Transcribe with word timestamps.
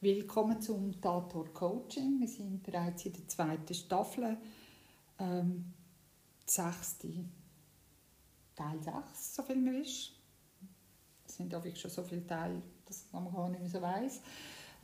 Willkommen 0.00 0.62
zum 0.62 1.00
Tator 1.00 1.52
Coaching. 1.52 2.20
Wir 2.20 2.28
sind 2.28 2.62
bereits 2.62 3.04
in 3.04 3.14
der 3.14 3.26
zweiten 3.26 3.74
Staffel. 3.74 4.36
Ähm, 5.18 5.72
sechste, 6.46 7.08
Teil 8.54 8.80
6, 8.80 9.34
so 9.34 9.42
viel 9.42 9.56
mir 9.56 9.82
ist. 9.82 10.12
Es 11.26 11.36
sind 11.36 11.52
auch 11.52 11.64
schon 11.74 11.90
so 11.90 12.04
viele 12.04 12.24
Teile, 12.24 12.62
dass 12.86 13.06
man 13.10 13.28
gar 13.32 13.48
nicht 13.48 13.60
mehr 13.60 13.68
so 13.68 13.82
weiss. 13.82 14.22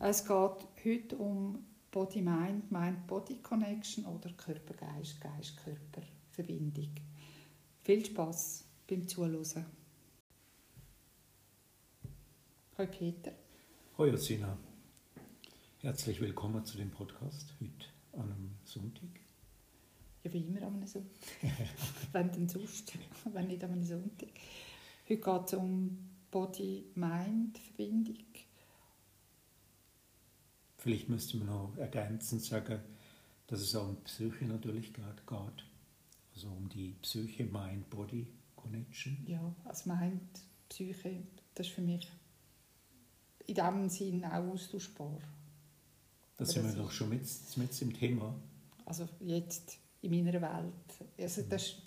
Es 0.00 0.26
geht 0.26 0.66
heute 0.84 1.16
um 1.16 1.64
Body-Mind, 1.92 2.72
Mind-Body-Connection 2.72 4.06
oder 4.06 4.32
Körper-Geist, 4.32 5.20
Geist-Körper-Verbindung. 5.20 6.90
Viel 7.84 8.04
Spaß 8.04 8.64
beim 8.88 9.06
Zuhören. 9.06 9.64
Hallo 12.76 12.90
Peter. 12.90 13.32
Hallo 13.96 14.10
Josina. 14.10 14.73
Herzlich 15.84 16.20
willkommen 16.22 16.64
zu 16.64 16.78
dem 16.78 16.90
Podcast 16.90 17.52
heute 17.60 17.84
an 18.14 18.32
einem 18.32 18.54
Sonntag. 18.64 19.20
Ja, 20.22 20.32
wie 20.32 20.46
immer 20.46 20.62
an 20.62 20.76
einem 20.76 20.86
Sonntag. 20.86 21.12
wenn 22.12 22.32
denn 22.32 22.48
sonst, 22.48 22.94
wenn 23.30 23.48
nicht 23.48 23.62
an 23.62 23.72
einem 23.72 23.84
Sonntag. 23.84 24.30
Heute 25.06 25.20
geht 25.20 25.44
es 25.44 25.52
um 25.52 26.08
Body-Mind-Verbindung. 26.30 28.16
Vielleicht 30.78 31.10
müsste 31.10 31.36
man 31.36 31.48
noch 31.48 31.76
ergänzend 31.76 32.42
sagen, 32.42 32.80
dass 33.46 33.60
es 33.60 33.76
auch 33.76 33.90
um 33.90 34.02
Psyche 34.04 34.46
natürlich 34.46 34.94
geht. 34.94 35.04
Also 36.34 36.48
um 36.48 36.66
die 36.70 36.94
Psyche-Mind-Body-Connection. 37.02 39.26
Ja, 39.26 39.54
also 39.66 39.92
Mind, 39.92 40.40
Psyche, 40.70 41.24
das 41.54 41.66
ist 41.66 41.74
für 41.74 41.82
mich 41.82 42.10
in 43.46 43.54
diesem 43.54 43.90
Sinn 43.90 44.24
auch 44.24 44.52
austauschbar. 44.52 45.20
Da 46.36 46.44
sind 46.44 46.66
wir 46.66 46.72
doch 46.72 46.90
schon 46.90 47.10
mit, 47.10 47.22
mit 47.56 47.82
im 47.82 47.92
Thema. 47.92 48.34
Also 48.84 49.08
jetzt 49.20 49.78
in 50.02 50.10
meiner 50.10 50.40
Welt. 50.40 51.08
Also 51.18 51.42
das 51.42 51.62
ist 51.62 51.86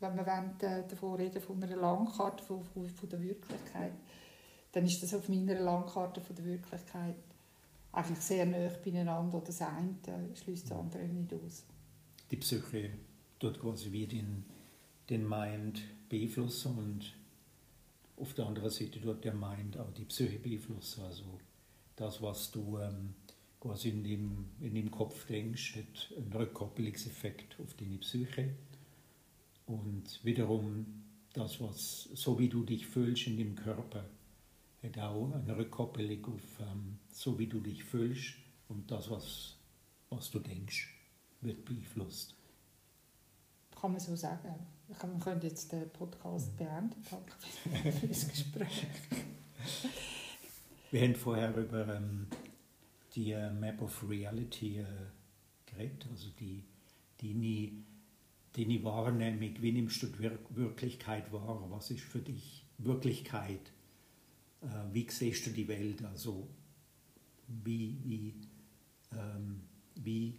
wenn 0.00 0.16
wir 0.16 0.26
äh, 0.26 0.88
davon 0.88 1.14
reden 1.14 1.40
von 1.40 1.62
einer 1.62 1.76
Landkarte 1.76 2.42
von, 2.42 2.62
von, 2.64 3.08
der 3.08 3.20
Wirklichkeit, 3.20 3.92
dann 4.72 4.86
ist 4.86 5.02
das 5.02 5.14
auf 5.14 5.28
meiner 5.28 5.60
Landkarte 5.60 6.20
von 6.20 6.36
der 6.36 6.44
Wirklichkeit 6.46 7.16
eigentlich 7.92 8.20
sehr 8.20 8.46
nah 8.46 8.68
beieinander. 8.82 9.36
Oder 9.36 9.46
das 9.46 9.60
eine 9.62 9.94
schließt 10.34 10.70
das 10.70 10.78
andere 10.78 11.02
nicht 11.04 11.32
aus. 11.34 11.64
Die 12.30 12.36
Psyche 12.36 12.90
tut 13.38 13.60
quasi 13.60 13.92
wie 13.92 14.06
den, 14.06 14.44
den 15.08 15.28
Mind 15.28 15.82
beeinflussen 16.08 16.78
und 16.78 17.14
auf 18.16 18.34
der 18.34 18.46
anderen 18.46 18.70
Seite 18.70 19.00
tut 19.00 19.24
der 19.24 19.34
Mind 19.34 19.76
auch 19.78 19.92
die 19.92 20.04
Psyche 20.04 20.38
beeinflussen. 20.38 21.02
Also 21.02 21.24
das, 21.96 22.22
was 22.22 22.50
du 22.50 22.78
ähm, 22.78 23.14
quasi 23.60 23.90
in 23.90 24.02
dem, 24.02 24.46
in 24.60 24.74
dem 24.74 24.90
Kopf 24.90 25.26
denkst, 25.26 25.76
hat 25.76 26.16
einen 26.16 26.32
Rückkoppelungseffekt 26.32 27.60
auf 27.60 27.74
deine 27.74 27.98
Psyche. 27.98 28.54
Und 29.66 30.24
wiederum 30.24 30.86
das, 31.34 31.60
was, 31.60 32.08
so 32.14 32.38
wie 32.38 32.48
du 32.48 32.64
dich 32.64 32.86
fühlst 32.86 33.26
in 33.26 33.36
dem 33.36 33.54
Körper, 33.54 34.04
hat 34.82 34.98
auch 34.98 35.32
eine 35.32 35.56
Rückkoppelung 35.56 36.24
auf 36.24 36.60
ähm, 36.60 36.98
so 37.12 37.38
wie 37.38 37.46
du 37.46 37.60
dich 37.60 37.84
fühlst 37.84 38.34
und 38.68 38.90
das, 38.90 39.10
was, 39.10 39.56
was 40.08 40.30
du 40.30 40.38
denkst, 40.38 40.88
wird 41.42 41.64
beeinflusst. 41.64 42.34
Kann 43.78 43.92
man 43.92 44.00
so 44.00 44.16
sagen. 44.16 44.54
Man 44.88 45.20
könnte 45.20 45.46
jetzt 45.46 45.70
den 45.70 45.88
Podcast 45.90 46.56
beenden. 46.56 46.96
Danke 47.10 47.92
für 47.92 48.08
das 48.08 48.28
Gespräch. 48.28 48.86
Wir 50.90 51.02
haben 51.02 51.14
vorher 51.14 51.56
über 51.56 51.94
ähm, 51.94 52.26
die 53.20 53.32
äh, 53.32 53.50
Map 53.50 53.82
of 53.82 54.08
Reality 54.08 54.78
äh, 54.78 54.84
geredet, 55.66 56.06
also 56.10 56.28
die, 56.38 56.64
die 57.20 57.34
nie 57.34 57.84
deine 58.56 58.82
Wahrnehmung, 58.82 59.54
wie 59.60 59.72
nimmst 59.72 60.02
du 60.02 60.06
die 60.06 60.30
Wirklichkeit 60.50 61.30
wahr? 61.32 61.64
Was 61.70 61.90
ist 61.90 62.00
für 62.00 62.18
dich 62.18 62.64
Wirklichkeit? 62.78 63.72
Äh, 64.62 64.66
wie 64.92 65.06
siehst 65.08 65.46
du 65.46 65.50
die 65.50 65.68
Welt? 65.68 66.02
Also 66.04 66.48
wie, 67.46 67.98
wie, 68.04 68.34
ähm, 69.12 69.60
wie 69.96 70.34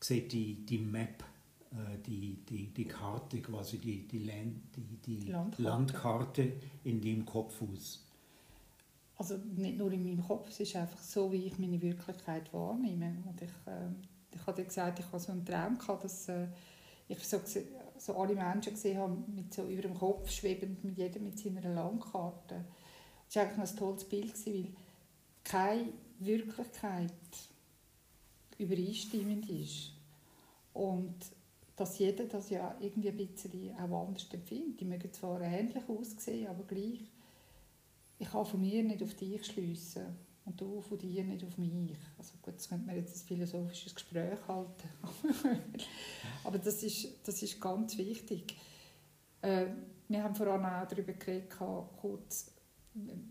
sieht 0.00 0.32
die, 0.32 0.54
die 0.66 0.78
Map, 0.78 1.24
die, 2.06 2.36
die, 2.50 2.66
die 2.66 2.84
Karte, 2.84 3.40
quasi 3.40 3.78
die, 3.78 4.06
die, 4.06 4.24
Land, 4.24 4.60
die, 4.76 4.98
die 5.06 5.30
Landkarte. 5.30 5.62
Landkarte 5.62 6.52
in 6.84 7.00
dem 7.00 7.24
Kopf 7.24 7.62
aus? 7.62 8.11
Also 9.22 9.36
nicht 9.54 9.78
nur 9.78 9.92
in 9.92 10.02
meinem 10.02 10.26
Kopf, 10.26 10.48
es 10.48 10.58
ist 10.58 10.74
einfach 10.74 11.00
so, 11.00 11.30
wie 11.30 11.46
ich 11.46 11.56
meine 11.56 11.80
Wirklichkeit 11.80 12.52
wahrnehme. 12.52 13.22
Und 13.24 13.40
ich, 13.40 13.52
äh, 13.66 13.86
ich 14.34 14.44
habe 14.44 14.64
gesagt, 14.64 14.98
ich 14.98 15.06
habe 15.06 15.20
so 15.20 15.30
einen 15.30 15.44
Traum 15.44 15.78
gehabt, 15.78 16.02
dass 16.02 16.28
äh, 16.28 16.48
ich 17.06 17.20
so, 17.20 17.38
so 17.98 18.16
alle 18.16 18.34
Menschen 18.34 18.72
gesehen 18.72 18.98
habe, 18.98 19.16
mit 19.32 19.54
so 19.54 19.68
über 19.68 19.82
dem 19.82 19.94
Kopf 19.94 20.28
schwebend, 20.28 20.82
mit 20.82 20.98
jedem 20.98 21.22
mit 21.22 21.38
seiner 21.38 21.72
Landkarte. 21.72 22.64
Das 23.26 23.36
war 23.36 23.44
eigentlich 23.44 23.70
ein 23.70 23.76
tolles 23.76 24.04
Bild, 24.08 24.46
weil 24.46 24.66
keine 25.44 25.92
Wirklichkeit 26.18 27.12
übereinstimmend 28.58 29.48
ist. 29.50 29.92
Und 30.74 31.14
dass 31.76 31.96
jeder 32.00 32.24
das 32.24 32.50
ja 32.50 32.74
irgendwie 32.80 33.10
ein 33.10 33.16
bisschen 33.16 33.72
auch 33.76 34.08
anders 34.08 34.26
empfindet. 34.32 34.80
Die 34.80 34.84
mögen 34.84 35.12
zwar 35.12 35.40
ähnlich 35.42 35.88
aussehen, 35.88 36.48
aber 36.48 36.64
gleich. 36.64 37.02
Ich 38.22 38.30
kann 38.30 38.46
von 38.46 38.60
mir 38.60 38.84
nicht 38.84 39.02
auf 39.02 39.14
dich 39.14 39.44
schliessen 39.44 40.06
und 40.44 40.60
du 40.60 40.80
von 40.80 40.96
dir 40.96 41.24
nicht 41.24 41.44
auf 41.44 41.58
mich. 41.58 41.98
Also 42.16 42.34
gut, 42.40 42.54
das 42.54 42.68
könnte 42.68 42.86
man 42.86 42.94
jetzt 42.94 43.16
ein 43.16 43.26
philosophisches 43.26 43.96
Gespräch 43.96 44.38
halten. 44.46 44.88
aber 46.44 46.58
das 46.58 46.84
ist, 46.84 47.08
das 47.26 47.42
ist 47.42 47.60
ganz 47.60 47.98
wichtig. 47.98 48.54
Äh, 49.40 49.66
wir 50.06 50.22
haben 50.22 50.36
vorhin 50.36 50.64
auch 50.64 50.86
darüber 50.86 51.14
geredet, 51.14 51.48
kurz, 52.00 52.52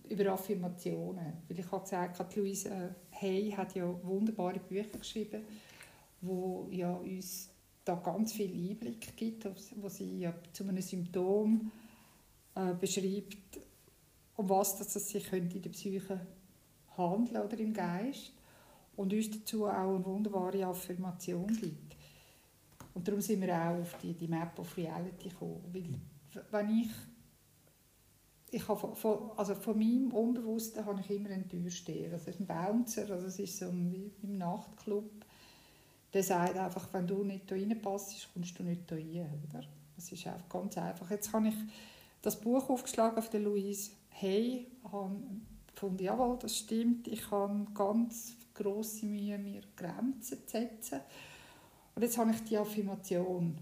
über 0.10 0.34
Affirmationen. 0.34 1.38
Weil 1.48 1.60
ich 1.60 1.72
habe 1.72 1.84
gesagt, 1.84 2.36
Louise 2.36 2.94
Hay 3.12 3.50
hat 3.52 3.74
ja 3.74 3.86
wunderbare 4.04 4.60
Bücher 4.60 4.98
geschrieben, 4.98 5.46
wo 6.20 6.68
ja 6.70 6.92
uns 6.92 7.50
da 7.86 7.96
ganz 7.96 8.34
viel 8.34 8.52
Einblick 8.52 9.16
gibt, 9.16 9.48
wo 9.78 9.88
sie 9.88 10.20
ja 10.20 10.34
zu 10.52 10.66
einem 10.66 10.82
Symptom 10.82 11.72
äh, 12.56 12.74
beschreibt, 12.74 13.71
um 14.42 14.50
was 14.50 14.78
das 14.78 14.94
sich 14.94 15.30
könnte 15.30 15.58
in 15.58 15.62
der 15.62 15.70
Psyche 15.70 16.20
handeln 16.98 17.44
oder 17.44 17.60
im 17.60 17.74
Geist 17.74 18.34
und 18.96 19.14
uns 19.14 19.30
dazu 19.30 19.66
auch 19.66 19.96
eine 19.96 20.06
wunderbare 20.06 20.66
Affirmation 20.66 21.48
gibt. 21.48 21.96
Und 22.94 23.08
darum 23.08 23.22
sind 23.22 23.42
wir 23.42 23.56
auch 23.56 23.80
auf 23.80 23.96
die, 24.02 24.14
die 24.14 24.28
Map 24.28 24.58
of 24.58 24.76
Reality 24.76 25.30
gekommen. 25.30 25.64
Weil, 25.72 26.42
wenn 26.52 26.82
ich 26.82 26.90
ich 28.54 28.68
habe 28.68 28.96
von, 28.96 29.32
also 29.38 29.56
von 29.56 29.78
meinem 29.78 30.12
Unbewussten 30.12 30.86
habe 30.86 31.00
ich 31.00 31.10
immer 31.10 31.30
einen 31.30 31.48
Türsteher. 31.48 32.12
Also 32.12 32.32
ein 32.32 32.46
Bouncer, 32.46 33.10
also 33.10 33.28
es 33.28 33.40
ist 33.40 33.58
so 33.58 33.72
wie 33.72 34.12
im 34.24 34.38
Nachtclub. 34.38 35.10
Der 36.14 36.22
sagt 36.22 36.58
einfach, 36.58 36.92
wenn 36.92 37.08
du 37.08 37.24
nicht 37.24 37.50
da 37.50 37.56
reinpasst, 37.56 38.28
kommst 38.34 38.60
du 38.60 38.64
nicht 38.64 38.92
da 38.92 38.96
rein. 38.96 39.42
Oder? 39.50 39.64
Das 39.96 40.12
ist 40.12 40.28
einfach 40.28 40.50
ganz 40.50 40.78
einfach. 40.78 41.10
Jetzt 41.10 41.32
habe 41.32 41.48
ich 41.48 41.56
das 42.22 42.42
Buch 42.42 42.70
aufgeschlagen 42.70 43.18
auf 43.18 43.30
der 43.30 43.40
Louise 43.40 43.92
Hey, 44.22 44.68
habe 44.92 45.16
gefunden, 45.74 46.04
jawohl, 46.04 46.38
das 46.40 46.56
stimmt. 46.56 47.08
Ich 47.08 47.32
habe 47.32 47.66
ganz 47.74 48.36
grosse 48.54 49.08
Mühe, 49.08 49.36
mir 49.40 49.64
Grenzen 49.76 50.38
zu 50.46 50.48
setzen. 50.48 51.00
Und 51.96 52.04
jetzt 52.04 52.20
habe 52.20 52.30
ich 52.30 52.44
die 52.44 52.56
Affirmation. 52.56 53.58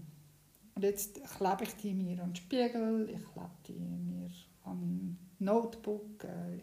Und 0.74 0.84
jetzt 0.84 1.24
klebe 1.38 1.62
ich 1.62 1.74
die 1.76 1.94
mir 1.94 2.22
an 2.22 2.28
den 2.28 2.36
Spiegel, 2.36 3.08
ich 3.08 3.32
klebe 3.32 3.50
die 3.66 3.72
mir 3.72 4.30
an 4.64 5.16
Notebook. 5.38 6.24
Äh, 6.24 6.56
ich 6.56 6.62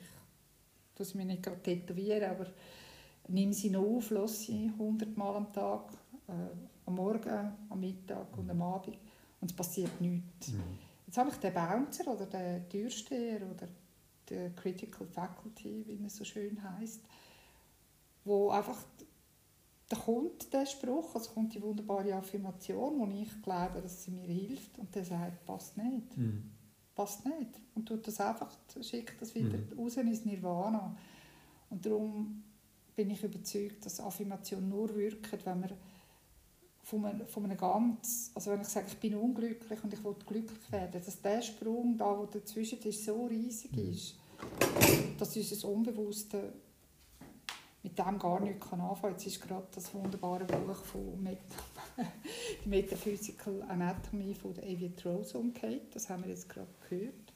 tue 0.94 1.04
sie 1.04 1.18
mir 1.18 1.26
nicht 1.26 1.42
gerade 1.42 1.64
tätowieren, 1.64 2.30
aber 2.30 2.46
nehme 3.30 3.54
sie 3.54 3.72
noch 3.72 3.82
auf, 3.82 4.12
lasse 4.12 4.44
sie 4.44 4.72
100 4.74 5.18
Mal 5.18 5.38
am 5.38 5.52
Tag, 5.52 5.92
äh, 6.28 6.34
am 6.86 6.94
Morgen, 6.94 7.52
am 7.68 7.80
Mittag 7.80 8.38
und 8.38 8.48
am 8.52 8.62
Abend 8.62 8.96
und 9.42 9.50
es 9.50 9.58
passiert 9.58 10.00
nichts. 10.00 10.50
Mhm. 10.50 10.62
Jetzt 11.08 11.18
habe 11.18 11.32
ich 11.32 11.38
den 11.38 11.54
Bouncer 11.56 12.06
oder 12.14 12.28
den 12.28 12.70
Türsteher 12.70 13.42
oder 13.42 13.68
die 14.30 14.52
Critical 14.56 15.08
Faculty, 15.08 15.84
wie 15.88 16.06
es 16.06 16.16
so 16.16 16.24
schön 16.24 16.62
heißt, 16.62 17.02
wo 18.26 18.50
einfach 18.50 18.78
da 19.90 19.96
kommt 19.96 20.52
der 20.52 20.66
Spruch, 20.66 21.16
also 21.16 21.32
kommt 21.32 21.54
die 21.54 21.62
wunderbare 21.62 22.14
Affirmation, 22.14 23.00
wo 23.00 23.08
ich 23.08 23.42
glaube, 23.42 23.82
dass 23.82 24.04
sie 24.04 24.12
mir 24.12 24.28
hilft 24.28 24.78
und 24.78 24.94
der 24.94 25.06
sagt, 25.06 25.46
passt 25.46 25.78
nicht. 25.78 26.18
Mhm 26.18 26.58
passt 26.98 27.26
nicht. 27.26 27.62
Und 27.76 27.88
tut 27.88 28.06
das 28.08 28.20
einfach, 28.20 28.52
schickt 28.82 29.22
das 29.22 29.34
wieder 29.36 29.58
mhm. 29.58 29.80
raus 29.80 29.96
ins 29.98 30.26
Nirvana. 30.26 30.98
Und 31.70 31.86
darum 31.86 32.44
bin 32.96 33.12
ich 33.12 33.24
überzeugt, 33.24 33.86
dass 33.86 34.00
Affirmation 34.00 34.68
nur 34.68 34.94
wirkt, 34.96 35.46
wenn 35.46 35.60
man 35.60 35.72
von 36.88 37.04
einem, 37.04 37.28
von 37.28 37.44
einem 37.44 37.58
ganz, 37.58 38.32
also 38.34 38.52
wenn 38.52 38.62
ich 38.62 38.68
sage, 38.68 38.86
ich 38.88 38.98
bin 38.98 39.14
unglücklich 39.16 39.84
und 39.84 39.94
ich 39.94 40.02
will 40.06 40.16
glücklich 40.26 40.72
werden, 40.72 41.02
dass 41.04 41.22
der 41.22 41.42
Sprung 41.42 41.98
da, 41.98 42.18
wo 42.18 42.26
dazwischen 42.26 42.80
ist, 42.80 43.04
so 43.04 43.26
riesig 43.26 43.76
mhm. 43.76 43.92
ist, 43.92 44.16
dass 45.20 45.36
unser 45.36 45.68
Unbewusste 45.68 46.54
mit 47.84 48.00
dem 48.00 48.18
gar 48.18 48.40
nichts 48.40 48.72
anfangen 48.72 49.02
kann. 49.02 49.12
Jetzt 49.12 49.28
ist 49.28 49.42
gerade 49.42 49.68
das 49.76 49.94
wunderbare 49.94 50.46
Buch 50.46 50.78
von 50.86 51.22
Met 51.22 51.40
die 52.64 52.70
Metaphysical 52.70 53.64
Anatomy 53.64 54.34
von 54.34 54.54
David 54.54 55.06
Rose 55.06 55.38
umgekehrt. 55.38 55.94
Das 55.94 56.10
haben 56.10 56.24
wir 56.24 56.30
jetzt 56.30 56.48
gerade 56.48 56.70
gehört. 56.90 57.34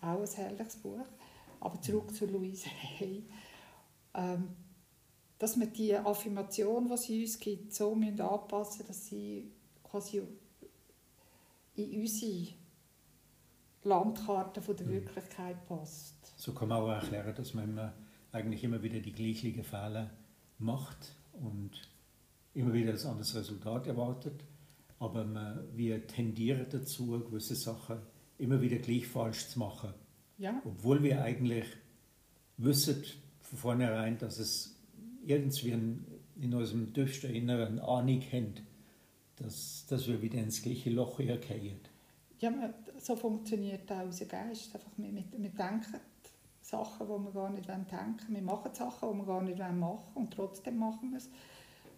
Auch 0.00 0.20
ein 0.20 0.28
herrliches 0.28 0.76
Buch. 0.76 1.06
Aber 1.60 1.80
zurück 1.80 2.12
zu 2.12 2.26
Louise 2.26 2.68
Hay. 2.98 3.22
Ähm, 4.14 4.56
dass 5.38 5.58
wir 5.58 5.66
die 5.66 5.94
Affirmation, 5.96 6.88
die 6.88 6.96
sie 6.96 7.22
uns 7.22 7.38
gibt, 7.38 7.74
so 7.74 7.94
müssen 7.94 8.20
anpassen 8.20 8.86
dass 8.86 9.06
sie 9.06 9.50
quasi 9.82 10.22
in 11.76 12.00
unsere 12.00 12.48
Landkarte 13.84 14.60
von 14.60 14.76
der 14.76 14.86
mhm. 14.86 14.92
Wirklichkeit 14.92 15.64
passt. 15.66 16.32
So 16.36 16.52
kann 16.52 16.68
man 16.68 16.82
auch 16.82 16.88
erklären, 16.88 17.34
dass 17.34 17.54
man 17.54 17.64
immer, 17.64 17.92
eigentlich 18.32 18.64
immer 18.64 18.82
wieder 18.82 19.00
die 19.00 19.12
gleichen 19.12 19.62
Fälle 19.62 20.10
macht 20.58 21.14
und 21.32 21.70
immer 22.54 22.72
wieder 22.72 22.92
ein 22.92 23.06
anderes 23.06 23.34
Resultat 23.34 23.86
erwartet, 23.86 24.44
aber 24.98 25.24
man, 25.24 25.64
wir 25.76 26.06
tendieren 26.08 26.66
dazu, 26.68 27.20
gewisse 27.20 27.54
Sachen 27.54 27.98
immer 28.38 28.60
wieder 28.60 28.78
gleich 28.78 29.06
falsch 29.06 29.48
zu 29.48 29.58
machen. 29.60 29.94
Ja. 30.38 30.60
Obwohl 30.64 31.02
wir 31.02 31.22
eigentlich 31.22 31.66
wissen 32.56 33.04
von 33.40 33.58
vornherein, 33.58 34.18
dass 34.18 34.38
es 34.38 34.77
irgendwie 35.28 35.70
in, 35.70 36.54
unserem 36.54 36.92
tiefsten 36.92 37.34
Inneren 37.34 37.80
haben, 37.82 38.54
dass, 39.36 39.86
dass 39.88 40.08
wir 40.08 40.20
wieder 40.22 40.38
ins 40.38 40.62
gleiche 40.62 40.90
Loch 40.90 41.18
herkehren. 41.18 41.80
Ja, 42.40 42.52
so 42.98 43.16
funktioniert 43.16 43.90
auch 43.92 44.04
unser 44.04 44.26
Geist. 44.26 44.74
Einfach, 44.74 44.90
wir, 44.96 45.12
wir, 45.12 45.50
denken 45.50 46.00
Sachen, 46.62 47.06
die 47.06 47.24
wir 47.24 47.32
gar 47.32 47.50
nicht 47.50 47.68
denken 47.68 47.94
wollen. 47.94 48.34
Wir 48.34 48.42
machen 48.42 48.74
Sachen, 48.74 49.12
die 49.12 49.18
wir 49.18 49.24
gar 49.24 49.42
nicht 49.42 49.58
machen 49.58 49.80
wollen 49.80 49.98
und 50.14 50.32
trotzdem 50.32 50.78
machen 50.78 51.10
wir 51.10 51.18
es. 51.18 51.28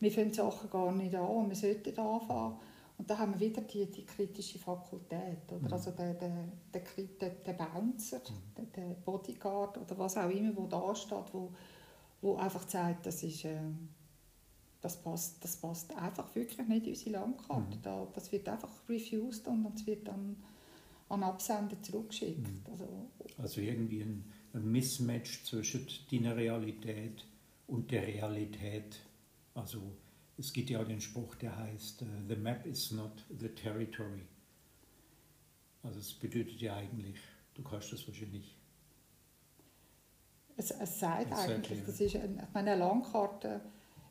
Wir 0.01 0.11
fangen 0.11 0.33
Sachen 0.33 0.71
gar 0.71 0.93
nicht 0.93 1.15
an 1.15 1.27
und 1.27 1.49
wir 1.51 1.57
sollten 1.57 1.99
anfangen. 1.99 2.57
Und 2.97 3.09
da 3.09 3.17
haben 3.17 3.39
wir 3.39 3.49
wieder 3.49 3.63
die, 3.63 3.87
die 3.87 4.05
kritische 4.05 4.59
Fakultät. 4.59 5.51
Oder? 5.51 5.69
Mhm. 5.69 5.73
Also 5.73 5.91
der, 5.93 6.15
der, 6.15 6.49
der, 6.73 6.83
der, 7.21 7.31
der 7.31 7.53
Bouncer, 7.53 8.19
mhm. 8.19 8.55
der, 8.57 8.65
der, 8.65 8.95
Bodyguard 8.95 9.79
oder 9.79 9.99
was 9.99 10.17
auch 10.17 10.31
immer, 10.31 10.53
der 10.53 10.67
da 10.67 10.95
steht, 10.95 11.33
wo, 11.33 11.51
wo 12.21 12.37
einfach 12.37 12.69
sagt, 12.69 13.07
das 13.07 13.23
ist... 13.23 13.45
Äh, 13.45 13.61
das 14.81 15.03
passt, 15.03 15.45
das 15.45 15.57
passt 15.57 15.95
einfach 15.95 16.35
wirklich 16.35 16.67
nicht 16.67 16.87
in 16.87 16.93
unsere 16.93 17.11
Landkarte. 17.11 17.77
Mhm. 17.77 17.83
Da, 17.83 18.09
das 18.15 18.33
wird 18.33 18.49
einfach 18.49 18.71
refused 18.89 19.47
und 19.47 19.67
es 19.75 19.87
wird 19.87 20.09
dann 20.09 20.37
an 21.09 21.23
Absender 21.23 21.81
zurückgeschickt. 21.83 22.49
Mhm. 22.49 22.63
Also, 22.71 23.11
also 23.37 23.61
irgendwie 23.61 24.03
ein, 24.03 24.25
ein 24.55 24.71
Mismatch 24.71 25.45
zwischen 25.45 25.87
deiner 26.11 26.37
Realität 26.37 27.27
und 27.67 27.91
der 27.91 28.07
Realität. 28.07 29.01
Also 29.55 29.83
es 30.39 30.53
gibt 30.53 30.71
ja 30.71 30.83
den 30.83 31.01
Spruch, 31.01 31.35
der 31.35 31.57
heißt, 31.57 32.03
uh, 32.03 32.07
the 32.29 32.37
map 32.37 32.65
is 32.65 32.93
not 32.93 33.25
the 33.39 33.49
territory. 33.49 34.23
Also 35.83 35.99
es 35.99 36.15
bedeutet 36.15 36.61
ja 36.61 36.77
eigentlich, 36.77 37.17
du 37.55 37.63
kannst 37.63 37.93
das 37.93 38.07
wahrscheinlich. 38.07 38.57
Es, 40.61 40.71
es 40.71 41.01
sagt 41.01 41.33
eigentlich, 41.33 41.83
das 41.87 42.01
ist 42.01 42.17
eine, 42.17 42.47
meine 42.53 42.75
Landkarte 42.77 43.61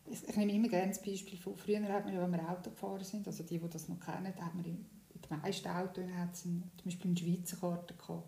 ich, 0.09 0.27
ich 0.27 0.35
nehme 0.35 0.53
immer 0.53 0.67
gerne 0.67 0.87
das 0.87 1.01
Beispiel 1.01 1.37
von 1.37 1.55
früher, 1.55 1.81
hat 1.83 2.05
man, 2.05 2.17
wenn 2.17 2.31
wir 2.31 2.49
Auto 2.49 2.71
gefahren 2.71 3.03
sind, 3.03 3.27
also 3.27 3.43
die, 3.43 3.59
die 3.59 3.69
das 3.69 3.87
noch 3.87 3.99
kennen, 3.99 4.33
da 4.35 4.45
hat 4.45 4.55
man 4.55 4.65
in, 4.65 4.85
in 5.13 5.21
den 5.21 5.39
meisten 5.41 5.67
Autos 5.67 6.03
hat 6.17 6.35
zum 6.35 6.63
Beispiel 6.83 7.11
eine 7.11 7.17
Schweizer 7.17 7.57
Karte 7.57 7.93
gehabt, 7.93 8.27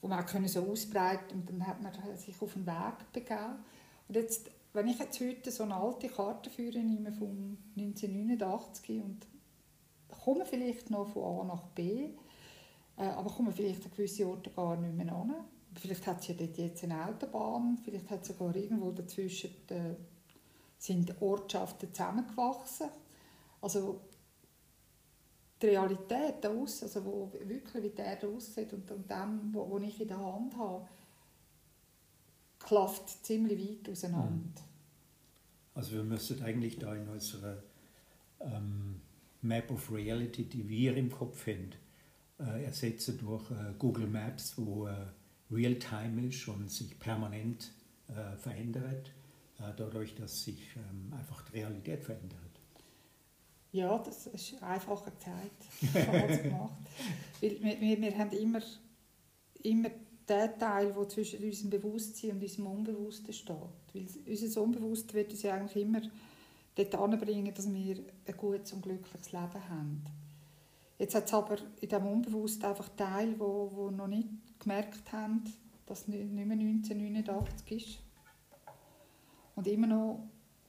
wo 0.00 0.08
man 0.08 0.22
auch 0.22 0.48
so 0.48 0.70
ausbreiten 0.70 1.38
und 1.38 1.48
dann 1.48 1.66
hat 1.66 1.82
man 1.82 1.92
sich 2.16 2.40
auf 2.40 2.52
den 2.52 2.66
Weg 2.66 3.12
begeben. 3.12 3.64
Und 4.08 4.14
jetzt, 4.14 4.50
wenn 4.72 4.88
ich 4.88 4.98
jetzt 4.98 5.20
heute 5.20 5.50
so 5.50 5.62
eine 5.62 5.76
alte 5.76 6.08
Karte 6.08 6.50
führe, 6.50 6.78
nehme 6.78 7.12
von 7.12 7.56
1989 7.76 9.00
und 9.00 9.26
komme 10.24 10.44
vielleicht 10.44 10.90
noch 10.90 11.08
von 11.08 11.40
A 11.40 11.44
nach 11.44 11.66
B, 11.68 12.10
äh, 12.96 13.02
aber 13.02 13.30
komme 13.30 13.52
vielleicht 13.52 13.84
an 13.84 13.90
gewisse 13.92 14.26
Orte 14.26 14.50
gar 14.50 14.76
nicht 14.76 14.94
mehr 14.94 15.14
an. 15.14 15.34
Vielleicht 15.74 16.06
hat 16.06 16.20
es 16.20 16.28
ja 16.28 16.34
dort 16.34 16.58
jetzt 16.58 16.82
eine 16.84 17.06
Autobahn, 17.06 17.78
vielleicht 17.84 18.10
hat 18.10 18.24
sogar 18.24 18.54
irgendwo 18.56 18.90
dazwischen 18.90 19.50
äh, 19.68 19.94
sind 20.78 21.20
Ortschaften 21.20 21.92
zusammengewachsen. 21.92 22.88
Also 23.60 24.00
die 25.60 25.66
Realität 25.66 26.36
daraus, 26.42 26.82
also 26.82 27.04
wo 27.04 27.32
wirklich 27.44 27.84
wie 27.84 27.90
der 27.90 28.18
aussieht 28.24 28.72
und, 28.72 28.90
und 28.90 29.10
dem, 29.10 29.50
wo, 29.52 29.68
wo 29.68 29.78
ich 29.78 30.00
in 30.00 30.08
der 30.08 30.18
Hand 30.18 30.56
habe, 30.56 30.88
klafft 32.58 33.24
ziemlich 33.24 33.58
weit 33.58 33.90
auseinander. 33.90 34.30
Mhm. 34.30 34.70
Also 35.74 35.92
wir 35.92 36.02
müssen 36.02 36.42
eigentlich 36.42 36.78
da 36.78 36.94
in 36.94 37.08
unserer 37.08 37.62
ähm, 38.40 39.00
Map 39.42 39.70
of 39.70 39.92
Reality, 39.92 40.44
die 40.44 40.68
wir 40.68 40.96
im 40.96 41.10
Kopf 41.10 41.46
haben, 41.46 41.70
äh, 42.38 42.64
ersetzen 42.64 43.18
durch 43.18 43.50
äh, 43.50 43.74
Google 43.78 44.06
Maps, 44.06 44.54
wo 44.56 44.86
äh, 44.86 45.06
Realtime 45.50 46.28
ist 46.28 46.46
und 46.48 46.70
sich 46.70 46.98
permanent 46.98 47.72
äh, 48.08 48.36
verändert. 48.36 49.12
Äh, 49.58 49.72
dadurch, 49.76 50.14
dass 50.14 50.44
sich 50.44 50.60
ähm, 50.76 51.12
einfach 51.12 51.42
die 51.42 51.58
Realität 51.58 52.02
verändert. 52.02 52.38
Ja, 53.72 53.98
das 53.98 54.26
ist 54.26 54.60
einfacher 54.62 55.12
Zeit 55.18 56.42
gemacht. 56.42 56.72
Weil 57.40 57.62
wir, 57.62 57.80
wir, 57.80 58.00
wir 58.00 58.18
haben 58.18 58.32
immer, 58.32 58.60
immer 59.62 59.90
den 60.28 60.58
Teil, 60.58 60.92
der 60.92 61.08
zwischen 61.08 61.44
unserem 61.44 61.70
Bewusstsein 61.70 62.32
und 62.32 62.42
unserem 62.42 62.66
Unbewussten 62.66 63.32
steht. 63.32 63.56
Weil 63.92 64.06
unser 64.26 64.62
Unbewusstsein 64.62 65.14
wird 65.14 65.30
uns 65.30 65.42
ja 65.42 65.54
eigentlich 65.54 65.84
immer 65.84 66.00
dort 66.74 66.94
anbringen, 66.94 67.52
dass 67.54 67.72
wir 67.72 67.96
ein 68.26 68.36
gutes 68.36 68.72
und 68.72 68.82
glückliches 68.82 69.32
Leben 69.32 69.68
haben. 69.68 70.04
Jetzt 70.98 71.14
hat 71.14 71.26
es 71.26 71.34
aber 71.34 71.58
in 71.80 71.88
diesem 71.88 72.06
Unbewussten 72.06 72.64
einfach 72.64 72.88
Teile, 72.90 73.32
die, 73.32 73.38
die 73.38 73.96
noch 73.96 74.06
nicht 74.06 74.28
gemerkt 74.60 75.12
haben, 75.12 75.44
dass 75.86 76.02
es 76.02 76.08
nicht 76.08 76.30
mehr 76.30 76.44
1989 76.44 77.72
ist 77.72 77.98
und 79.56 79.66
immer 79.66 79.86
noch 79.86 80.28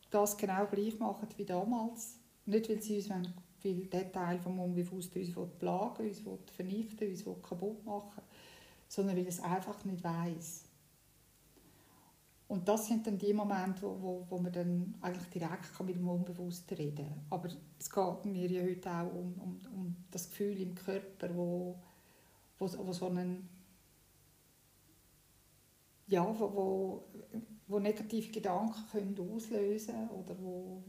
das 0.10 0.36
genau 0.36 0.66
gleich 0.66 0.98
machen 1.00 1.28
wie 1.38 1.46
damals. 1.46 2.18
Nicht, 2.46 2.70
weil 2.70 2.82
sie 2.82 2.98
uns 2.98 3.10
wollen, 3.10 3.34
weil 3.64 3.86
der 3.86 4.12
Teil 4.12 4.40
vom 4.40 4.60
Unbewussten 4.60 5.22
uns 5.22 5.52
plagen 5.60 6.08
uns 6.08 6.22
vernichten 6.56 7.10
uns 7.10 7.24
kaputt 7.24 7.86
machen 7.86 8.22
sondern 8.92 9.16
weil 9.16 9.28
es 9.28 9.40
einfach 9.40 9.86
nicht 9.86 10.04
weiß. 10.04 10.66
Und 12.50 12.68
das 12.68 12.88
sind 12.88 13.08
dann 13.08 13.18
die 13.18 13.32
Momente, 13.32 13.84
wo, 13.84 14.02
wo, 14.02 14.26
wo 14.30 14.38
man 14.38 14.52
dann 14.52 14.96
eigentlich 15.00 15.30
direkt 15.30 15.80
mit 15.86 15.96
dem 15.96 16.10
Unbewussten 16.10 16.76
reden 16.76 17.08
kann. 17.08 17.26
Aber 17.30 17.48
es 17.80 17.90
geht 17.90 18.26
mir 18.26 18.52
ja 18.52 18.62
heute 18.62 18.92
auch 18.92 19.14
um, 19.14 19.34
um, 19.40 19.60
um 19.74 19.96
das 20.12 20.30
Gefühl 20.30 20.60
im 20.60 20.76
Körper, 20.76 21.34
wo, 21.34 21.80
wo, 22.60 22.70
wo 22.86 22.92
so 22.92 23.08
einen 23.08 23.48
ja, 26.12 26.26
wo, 26.40 26.54
wo 26.54 27.04
wo 27.72 27.80
negative 27.80 28.32
Gedanken 28.32 28.84
können 28.92 29.18
auslösen 29.18 29.96
können 29.96 30.10
oder, 30.10 30.36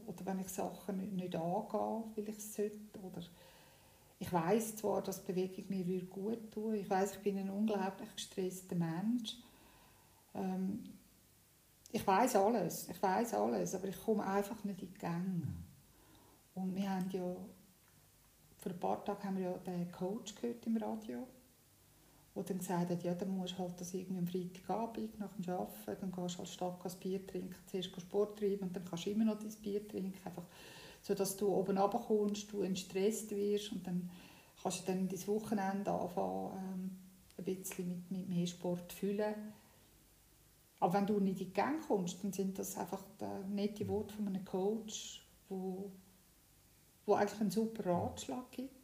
oder 0.07 0.26
wenn 0.26 0.41
ich 0.41 0.49
Sachen 0.49 0.97
nicht, 0.97 1.12
nicht 1.12 1.37
angehe, 1.37 2.05
weil 2.17 2.29
ich 2.29 2.37
es 2.37 2.55
sollte. 2.55 2.99
Oder 3.00 3.23
ich 4.19 4.33
weiß 4.33 4.76
zwar, 4.76 5.00
dass 5.00 5.25
Bewegung 5.25 5.64
mir 5.69 6.05
gut 6.07 6.50
tun 6.50 6.75
Ich 6.75 6.91
weiß, 6.91 7.14
ich 7.14 7.21
bin 7.21 7.38
ein 7.38 7.50
unglaublich 7.50 8.14
gestresster 8.17 8.75
Mensch. 8.75 9.37
Ähm, 10.35 10.83
ich 11.93 12.05
weiß 12.05 12.37
alles, 12.37 12.88
ich 12.88 13.00
weiß 13.00 13.35
alles, 13.35 13.75
aber 13.75 13.87
ich 13.87 14.02
komme 14.02 14.26
einfach 14.26 14.64
nicht 14.64 14.83
in 14.83 14.88
die 14.88 14.99
Gänge. 14.99 15.55
Und 16.55 16.75
wir 16.75 16.91
haben 16.91 17.09
ja, 17.11 17.37
vor 18.59 18.73
ein 18.73 18.81
paar 18.81 19.05
Tagen 19.05 19.25
haben 19.25 19.37
wir 19.37 19.45
ja 19.45 19.59
den 19.59 19.93
Coach 19.93 20.35
gehört 20.35 20.67
im 20.67 20.76
Radio 20.79 21.26
wo 22.35 22.43
dann 22.43 22.59
gesagt 22.59 22.91
hat, 22.91 23.03
ja, 23.03 23.15
dann 23.15 23.37
musst 23.37 23.55
du 23.55 23.59
halt 23.59 23.79
das 23.81 23.93
irgendwie 23.93 24.19
am 24.19 24.27
Freitagabend 24.27 25.19
nach 25.19 25.33
dem 25.35 25.53
Arbeiten, 25.53 26.01
dann 26.01 26.12
gehst 26.12 26.35
du 26.35 26.39
halt 26.39 26.49
statt 26.49 26.79
ein 26.85 27.01
Bier 27.01 27.27
trinken, 27.27 27.55
zuerst 27.67 28.01
Sport 28.01 28.39
treiben 28.39 28.69
und 28.69 28.77
dann 28.77 28.85
kannst 28.85 29.07
du 29.07 29.11
immer 29.11 29.25
noch 29.25 29.39
dein 29.39 29.53
Bier 29.62 29.87
trinken, 29.87 30.19
einfach 30.25 30.47
so, 31.03 31.15
dass 31.15 31.37
du 31.37 31.49
oben 31.49 31.77
runterkommst, 31.77 32.53
du 32.53 32.62
entstresst 32.62 33.31
wirst 33.33 33.73
und 33.73 33.87
dann 33.87 34.09
kannst 34.62 34.81
du 34.81 34.93
dann 34.93 35.09
dein 35.09 35.27
Wochenende 35.27 35.91
anfangen, 35.91 36.53
ähm, 36.57 36.91
ein 37.39 37.45
bisschen 37.45 37.89
mit, 37.89 38.11
mit 38.11 38.29
mehr 38.29 38.47
Sport 38.47 38.93
füllen. 38.93 39.35
Aber 40.81 40.95
wenn 40.95 41.07
du 41.07 41.21
nicht 41.21 41.41
in 41.41 41.47
die 41.47 41.53
Gang 41.53 41.87
kommst, 41.87 42.23
dann 42.23 42.33
sind 42.33 42.59
das 42.59 42.77
einfach 42.77 43.03
nette 43.49 43.87
Worte 43.89 44.15
von 44.15 44.29
einem 44.29 44.45
Coach, 44.45 45.23
wo, 45.49 45.91
wo 47.05 47.15
eigentlich 47.15 47.41
einen 47.41 47.51
super 47.51 47.87
Ratschlag 47.87 48.51
gibt 48.51 48.82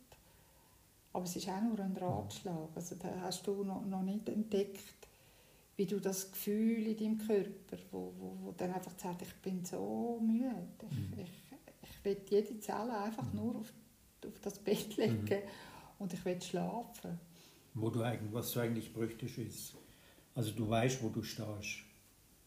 aber 1.12 1.24
es 1.24 1.36
ist 1.36 1.48
auch 1.48 1.60
nur 1.62 1.78
ein 1.80 1.96
Ratschlag. 1.96 2.70
Also 2.74 2.96
da 2.96 3.08
hast 3.22 3.46
du 3.46 3.64
noch, 3.64 3.84
noch 3.84 4.02
nicht 4.02 4.28
entdeckt, 4.28 5.08
wie 5.76 5.86
du 5.86 6.00
das 6.00 6.30
Gefühl 6.30 6.86
in 6.86 6.96
deinem 6.96 7.18
Körper, 7.18 7.78
wo, 7.90 8.12
wo, 8.18 8.36
wo 8.42 8.52
dann 8.52 8.72
einfach 8.72 8.98
sagt, 8.98 9.22
ich 9.22 9.34
bin 9.36 9.64
so 9.64 10.20
müde. 10.20 10.68
Ich, 10.90 10.98
mhm. 10.98 11.22
ich, 11.22 11.90
ich 11.90 12.04
will 12.04 12.20
jede 12.28 12.58
Zelle 12.60 12.98
einfach 12.98 13.32
mhm. 13.32 13.36
nur 13.36 13.56
auf, 13.56 13.72
auf 14.26 14.38
das 14.42 14.58
Bett 14.58 14.96
legen 14.96 15.22
mhm. 15.22 15.42
und 15.98 16.12
ich 16.12 16.24
will 16.24 16.40
schlafen. 16.42 17.18
Wo 17.74 17.90
du 17.90 18.02
eigentlich, 18.02 18.32
was 18.32 18.52
du 18.52 18.60
eigentlich 18.60 18.92
bräuchtest, 18.92 19.38
ist, 19.38 19.74
also 20.34 20.50
du 20.52 20.68
weißt, 20.68 21.02
wo 21.02 21.08
du 21.08 21.22
stehst. 21.22 21.84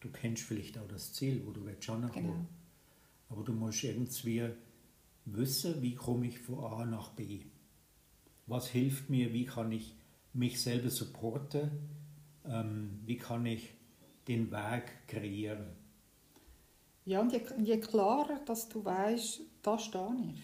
du 0.00 0.10
kennst 0.10 0.42
vielleicht 0.42 0.78
auch 0.78 0.88
das 0.88 1.12
Ziel, 1.12 1.42
wo 1.46 1.52
du 1.52 1.64
willst 1.64 1.84
schon 1.84 2.10
Genau. 2.10 2.46
Aber 3.28 3.44
du 3.44 3.52
musst 3.52 3.82
irgendwie 3.84 4.50
wissen, 5.24 5.80
wie 5.80 5.94
komme 5.94 6.26
ich 6.26 6.38
von 6.38 6.64
A 6.64 6.84
nach 6.84 7.10
B. 7.10 7.40
Was 8.46 8.68
hilft 8.68 9.10
mir, 9.10 9.32
wie 9.32 9.46
kann 9.46 9.72
ich 9.72 9.94
mich 10.32 10.62
selber 10.62 10.90
supporten, 10.90 11.70
ähm, 12.46 13.00
wie 13.06 13.16
kann 13.16 13.46
ich 13.46 13.70
den 14.28 14.50
Weg 14.52 14.84
kreieren. 15.08 15.66
Ja, 17.04 17.20
und 17.20 17.32
je, 17.32 17.40
je 17.58 17.78
klarer, 17.80 18.40
dass 18.44 18.68
du 18.68 18.84
weißt, 18.84 19.40
da 19.62 19.78
stehe 19.78 20.16
ich. 20.32 20.42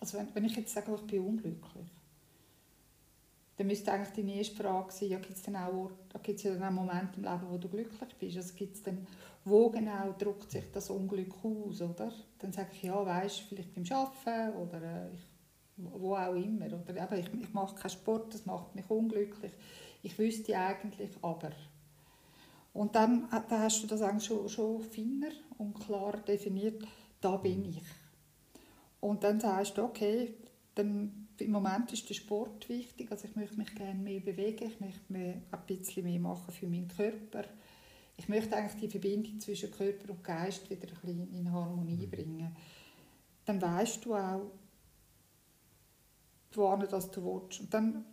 Also 0.00 0.18
wenn, 0.18 0.34
wenn 0.34 0.44
ich 0.44 0.56
jetzt 0.56 0.72
sage, 0.74 0.94
ich 0.94 1.00
bin 1.06 1.22
unglücklich, 1.22 1.86
dann 3.56 3.66
müsste 3.66 3.92
eigentlich 3.92 4.14
deine 4.14 4.36
erste 4.38 4.56
Frage 4.56 4.92
sein, 4.92 5.08
ja, 5.10 5.18
gibt 5.18 5.34
es 5.36 5.42
dann 5.42 5.56
auch, 5.56 5.72
Orte- 5.74 6.18
gibt's 6.22 6.44
ja 6.44 6.54
dann 6.54 6.62
auch 6.62 6.70
Momente 6.70 7.16
im 7.18 7.24
Leben, 7.24 7.42
wo 7.50 7.58
du 7.58 7.68
glücklich 7.68 8.14
bist? 8.18 8.36
Also 8.36 8.54
gibt's 8.54 8.82
dann, 8.82 9.06
wo 9.44 9.68
genau 9.70 10.14
drückt 10.16 10.50
sich 10.52 10.64
das 10.72 10.90
Unglück 10.90 11.34
aus, 11.44 11.82
oder? 11.82 12.12
Dann 12.38 12.52
sage 12.52 12.68
ich, 12.72 12.84
ja, 12.84 13.04
weißt 13.04 13.40
vielleicht 13.40 13.74
beim 13.74 13.84
Arbeiten 13.90 14.56
oder 14.56 14.80
äh, 14.82 15.14
ich, 15.14 15.27
wo 15.78 16.14
auch 16.14 16.34
immer. 16.34 16.66
Oder 16.66 16.96
eben, 16.96 17.20
ich, 17.20 17.42
ich 17.42 17.54
mache 17.54 17.76
keinen 17.76 17.90
Sport, 17.90 18.34
das 18.34 18.46
macht 18.46 18.74
mich 18.74 18.88
unglücklich. 18.88 19.52
Ich 20.02 20.18
wüsste 20.18 20.58
eigentlich 20.58 21.10
aber. 21.22 21.52
Und 22.72 22.94
dann, 22.94 23.24
äh, 23.32 23.40
dann 23.48 23.62
hast 23.62 23.82
du 23.82 23.86
das 23.86 24.02
eigentlich 24.02 24.24
schon, 24.24 24.48
schon 24.48 24.82
feiner 24.82 25.32
und 25.58 25.74
klarer 25.74 26.18
definiert, 26.18 26.86
da 27.20 27.36
bin 27.36 27.64
ich. 27.64 27.82
Und 29.00 29.24
dann 29.24 29.40
sagst 29.40 29.78
du, 29.78 29.82
okay, 29.82 30.34
dann, 30.74 31.28
im 31.38 31.50
Moment 31.52 31.92
ist 31.92 32.08
der 32.08 32.14
Sport 32.14 32.68
wichtig, 32.68 33.10
also 33.10 33.26
ich 33.28 33.36
möchte 33.36 33.56
mich 33.56 33.72
gerne 33.74 34.00
mehr 34.00 34.20
bewegen, 34.20 34.70
ich 34.70 34.80
möchte 34.80 35.12
mehr, 35.12 35.34
ein 35.50 35.66
bisschen 35.66 36.04
mehr 36.04 36.18
machen 36.18 36.52
für 36.52 36.66
meinen 36.66 36.88
Körper. 36.88 37.44
Ich 38.16 38.28
möchte 38.28 38.56
eigentlich 38.56 38.80
die 38.80 38.88
Verbindung 38.88 39.38
zwischen 39.38 39.70
Körper 39.70 40.10
und 40.10 40.24
Geist 40.24 40.68
wieder 40.68 40.88
ein 40.88 40.94
bisschen 41.00 41.34
in 41.34 41.52
Harmonie 41.52 42.06
bringen. 42.06 42.56
Dann 43.44 43.62
weißt 43.62 44.04
du 44.04 44.14
auch, 44.14 44.50
wohin 46.52 46.88
das 46.88 47.10
du 47.10 47.24
willst. 47.24 47.60
Und 47.60 47.74
dann 47.74 48.04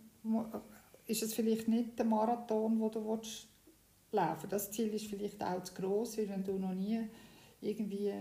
ist 1.06 1.22
es 1.22 1.34
vielleicht 1.34 1.68
nicht 1.68 1.98
der 1.98 2.06
Marathon, 2.06 2.78
wo 2.80 2.88
du 2.88 3.04
willst 3.06 3.48
laufen. 4.12 4.48
Das 4.48 4.70
Ziel 4.70 4.92
ist 4.94 5.06
vielleicht 5.06 5.42
auch 5.42 5.62
zu 5.62 5.74
gross, 5.74 6.18
weil 6.18 6.28
wenn 6.28 6.44
du 6.44 6.58
noch 6.58 6.74
nie 6.74 7.08
irgendwie 7.60 8.12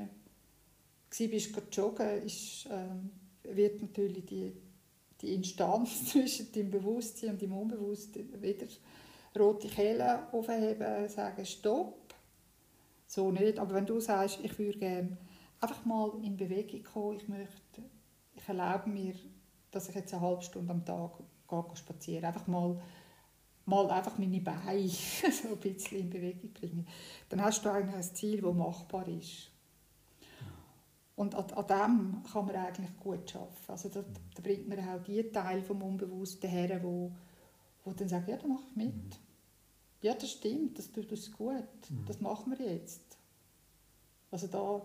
gsi 1.10 1.28
bist, 1.28 1.56
joggen, 1.72 2.24
ist, 2.24 2.68
ähm, 2.70 3.12
wird 3.44 3.82
natürlich 3.82 4.26
die, 4.26 4.54
die 5.22 5.34
Instanz 5.36 6.06
zwischen 6.12 6.52
dem 6.52 6.70
Bewusstsein 6.70 7.32
und 7.32 7.42
dem 7.42 7.54
Unbewussten 7.54 8.42
wieder 8.42 8.68
rote 9.38 9.68
Kehle 9.68 10.32
aufheben, 10.32 11.10
sagen 11.10 11.46
Stopp. 11.46 12.14
So 13.08 13.32
nicht. 13.32 13.60
Aber 13.60 13.76
wenn 13.76 13.86
du 13.86 14.00
sagst, 14.00 14.40
ich 14.44 14.58
würde 14.58 14.80
gerne 14.80 15.18
einfach 15.60 15.86
mal 15.86 16.12
in 16.24 16.38
Bewegung 16.38 16.84
kommen, 16.84 17.18
ich 17.18 17.28
möchte, 17.28 17.84
ich 18.34 18.48
erlaube 18.48 18.90
mir, 18.90 19.14
dass 19.76 19.90
ich 19.90 19.96
jetzt 19.96 20.14
eine 20.14 20.24
halbe 20.24 20.42
Stunde 20.42 20.72
am 20.72 20.86
Tag 20.86 21.18
gehe, 21.50 21.64
gehe 21.64 21.76
spazieren, 21.76 22.26
einfach 22.26 22.48
mal 22.48 22.80
mal 23.66 23.90
einfach 23.90 24.18
meine 24.18 24.40
Beine 24.42 24.88
so 24.90 25.50
ein 25.50 25.58
bisschen 25.58 26.00
in 26.00 26.10
Bewegung 26.10 26.52
bringen, 26.54 26.88
dann 27.30 27.42
hast 27.42 27.66
du 27.66 27.70
eigentlich 27.70 27.96
ein 27.96 28.16
Ziel, 28.16 28.42
das 28.42 28.54
machbar 28.54 29.08
ist. 29.08 29.52
Und 31.16 31.34
an, 31.34 31.46
an 31.52 31.68
dem 31.68 32.24
kann 32.32 32.46
man 32.46 32.56
eigentlich 32.56 32.98
gut 33.00 33.36
arbeiten. 33.36 33.56
Also 33.68 33.90
da, 33.90 34.04
da 34.36 34.42
bringt 34.44 34.68
man 34.68 34.80
auch 34.80 35.02
die 35.04 35.24
Teile 35.32 35.64
vom 35.64 35.82
Unbewussten 35.82 36.50
her, 36.50 36.80
wo, 36.84 37.12
wo 37.84 37.92
dann 37.92 38.10
sagen, 38.10 38.30
ja, 38.30 38.38
da 38.38 38.48
mache 38.48 38.66
ich 38.70 38.76
mit. 38.76 39.20
Ja, 40.02 40.14
das 40.14 40.30
stimmt, 40.30 40.78
das 40.78 40.92
tut 40.92 41.10
uns 41.10 41.32
gut, 41.32 41.64
das 42.06 42.20
machen 42.20 42.54
wir 42.56 42.74
jetzt. 42.74 43.18
Also 44.30 44.48
da, 44.48 44.82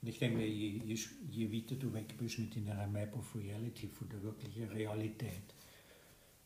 Und 0.00 0.08
ich 0.08 0.18
denke, 0.18 0.44
je, 0.44 0.80
je, 0.84 0.98
je 1.30 1.52
weiter 1.52 1.76
du 1.76 1.92
weg 1.92 2.16
bist 2.16 2.38
mit 2.38 2.54
deiner 2.54 2.86
Map 2.86 3.16
of 3.16 3.34
Reality, 3.34 3.88
von 3.88 4.08
der 4.08 4.22
wirklichen 4.22 4.68
Realität, 4.68 5.54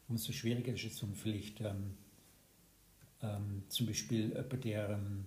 umso 0.08 0.32
schwieriger 0.32 0.72
ist 0.72 0.84
es 0.84 1.02
und 1.02 1.16
vielleicht 1.16 1.60
ähm, 1.60 1.94
ähm, 3.22 3.62
zum 3.68 3.86
Beispiel 3.86 4.30
jemand, 4.30 4.64
der 4.64 4.90
ähm, 4.90 5.24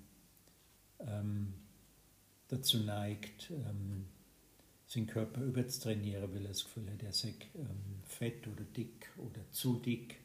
ähm, 0.99 1.53
dazu 2.47 2.79
neigt, 2.79 3.51
ähm, 3.51 4.05
seinen 4.87 5.07
Körper 5.07 5.41
überzutrainieren, 5.41 6.33
weil 6.33 6.43
er 6.43 6.49
das 6.49 6.63
Gefühl 6.63 6.89
hat, 6.91 7.01
er 7.03 7.11
sei 7.11 7.33
ähm, 7.55 8.01
fett 8.03 8.47
oder 8.47 8.63
dick 8.63 9.09
oder 9.17 9.41
zu 9.51 9.79
dick. 9.79 10.17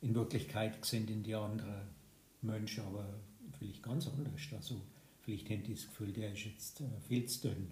In 0.00 0.14
Wirklichkeit 0.14 0.84
sind 0.84 1.10
in 1.10 1.22
die 1.22 1.34
anderen 1.34 1.88
Menschen 2.42 2.84
aber 2.84 3.08
vielleicht 3.58 3.82
ganz 3.82 4.06
anders. 4.06 4.40
Also 4.52 4.80
vielleicht 5.28 5.50
haben 5.50 5.62
die 5.62 5.74
das 5.74 5.86
Gefühl, 5.86 6.12
der 6.12 6.32
ist 6.32 6.44
jetzt 6.46 6.80
äh, 6.80 6.84
viel 7.06 7.26
zu 7.26 7.48
dünn. 7.48 7.70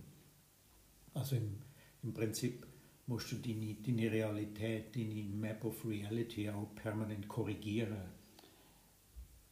Also 1.14 1.36
im, 1.36 1.58
im 2.02 2.12
Prinzip 2.12 2.66
musst 3.06 3.32
du 3.32 3.36
deine, 3.36 3.74
deine 3.76 4.12
Realität, 4.12 4.94
deine 4.94 5.22
Map 5.22 5.64
of 5.64 5.82
Reality 5.86 6.50
auch 6.50 6.74
permanent 6.74 7.26
korrigieren. 7.28 7.96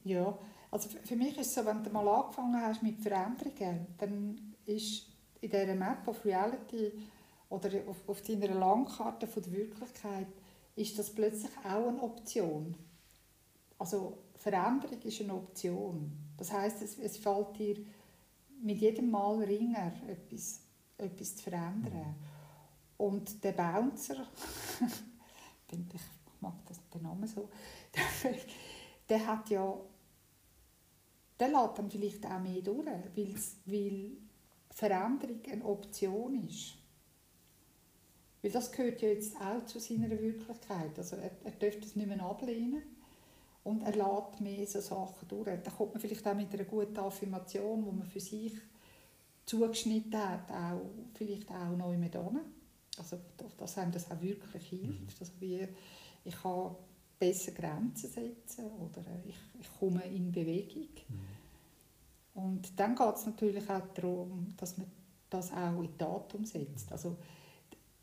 ja, 0.05 0.39
also 0.71 0.91
für 1.05 1.17
mich 1.17 1.39
ist 1.39 1.47
es 1.47 1.55
so, 1.55 1.65
wenn 1.65 1.83
du 1.83 1.89
mal 1.91 2.07
angefangen 2.07 2.61
hast 2.61 2.83
mit 2.83 3.01
Veränderungen, 3.01 3.87
dann 3.97 4.55
ist 4.67 5.07
in 5.41 5.51
dieser 5.51 5.75
Map 5.75 6.07
of 6.07 6.25
Reality 6.27 6.93
oder 7.49 7.71
auf, 7.89 8.07
auf 8.07 8.21
deiner 8.21 8.55
Landkarte 8.55 9.27
von 9.27 9.43
der 9.45 9.53
Wirklichkeit, 9.53 10.27
ist 10.77 10.99
das 10.99 11.15
plötzlich 11.15 11.53
auch 11.65 11.89
eine 11.89 12.03
Option. 12.03 12.77
Also 13.79 14.19
Veränderung 14.37 15.01
ist 15.03 15.21
eine 15.21 15.35
Option. 15.35 16.13
Das 16.37 16.53
heißt, 16.53 16.83
es, 16.83 16.99
es 16.99 17.17
fällt 17.17 17.57
dir 17.59 17.77
mit 18.63 18.79
jedem 18.79 19.11
Mal 19.11 19.43
ringer, 19.45 19.93
etwas, 20.09 20.61
etwas 20.99 21.37
zu 21.37 21.45
verändern. 21.45 22.15
Und 22.97 23.43
der 23.43 23.53
Bouncer, 23.53 24.27
ich 25.71 26.01
mag 26.41 26.55
das, 26.67 26.79
den 26.93 27.03
Namen 27.03 27.27
so, 27.27 27.49
der, 27.95 28.33
der 29.09 29.27
hat 29.27 29.51
ja, 29.51 29.77
der 31.39 31.49
lässt 31.49 31.79
dann 31.79 31.91
vielleicht 31.91 32.25
auch 32.27 32.41
mehr 32.41 32.63
durch, 32.63 32.87
weil's, 33.17 33.57
weil 33.67 34.13
Veränderung 34.71 35.41
eine 35.51 35.65
Option 35.65 36.47
ist. 36.47 36.75
Weil 38.43 38.51
das 38.51 38.71
gehört 38.71 39.01
ja 39.01 39.09
jetzt 39.09 39.37
auch 39.41 39.65
zu 39.65 39.79
seiner 39.79 40.11
Wirklichkeit. 40.11 40.99
Also 40.99 41.17
er, 41.17 41.31
er 41.45 41.53
darf 41.53 41.81
das 41.81 41.97
nicht 41.97 42.09
mehr 42.09 42.23
ablehnen 42.23 42.94
und 43.65 43.83
er 43.83 43.93
lässt 43.93 44.41
mehr 44.41 44.67
so 44.67 44.81
Sachen 44.81 45.27
durch. 45.29 45.63
Da 45.63 45.71
kommt 45.71 45.95
man 45.95 46.01
vielleicht 46.01 46.27
auch 46.27 46.35
mit 46.35 46.53
einer 46.53 46.65
guten 46.65 46.97
Affirmation, 46.99 47.85
die 47.85 47.97
man 47.97 48.07
für 48.07 48.21
sich 48.21 48.53
zugeschnitten 49.47 50.17
hat, 50.17 50.51
auch, 50.51 50.81
vielleicht 51.15 51.51
auch 51.51 51.77
neu 51.77 51.97
mit 51.97 52.15
hin. 52.15 52.41
Also, 52.97 53.19
dass 53.59 53.79
einem 53.79 53.93
das 53.93 54.11
auch 54.11 54.21
wirklich 54.21 54.67
hilft. 54.67 55.21
Also 55.21 55.33
wie, 55.41 55.67
ich 56.25 56.43
kann 56.43 56.77
besser 57.19 57.53
Grenzen 57.53 58.11
setzen 58.11 58.67
oder 58.67 59.03
ich, 59.27 59.37
ich 59.61 59.79
komme 59.79 60.05
in 60.05 60.31
Bewegung. 60.31 60.89
Und 62.35 62.79
dann 62.79 62.95
geht 62.95 63.15
es 63.15 63.27
natürlich 63.27 63.69
auch 63.71 63.83
darum, 63.95 64.55
dass 64.57 64.77
man 64.77 64.87
das 65.31 65.53
auch 65.53 65.81
in 65.81 65.89
die 65.89 65.99
Tat 65.99 66.35
umsetzt. 66.35 66.91
Also, 66.93 67.17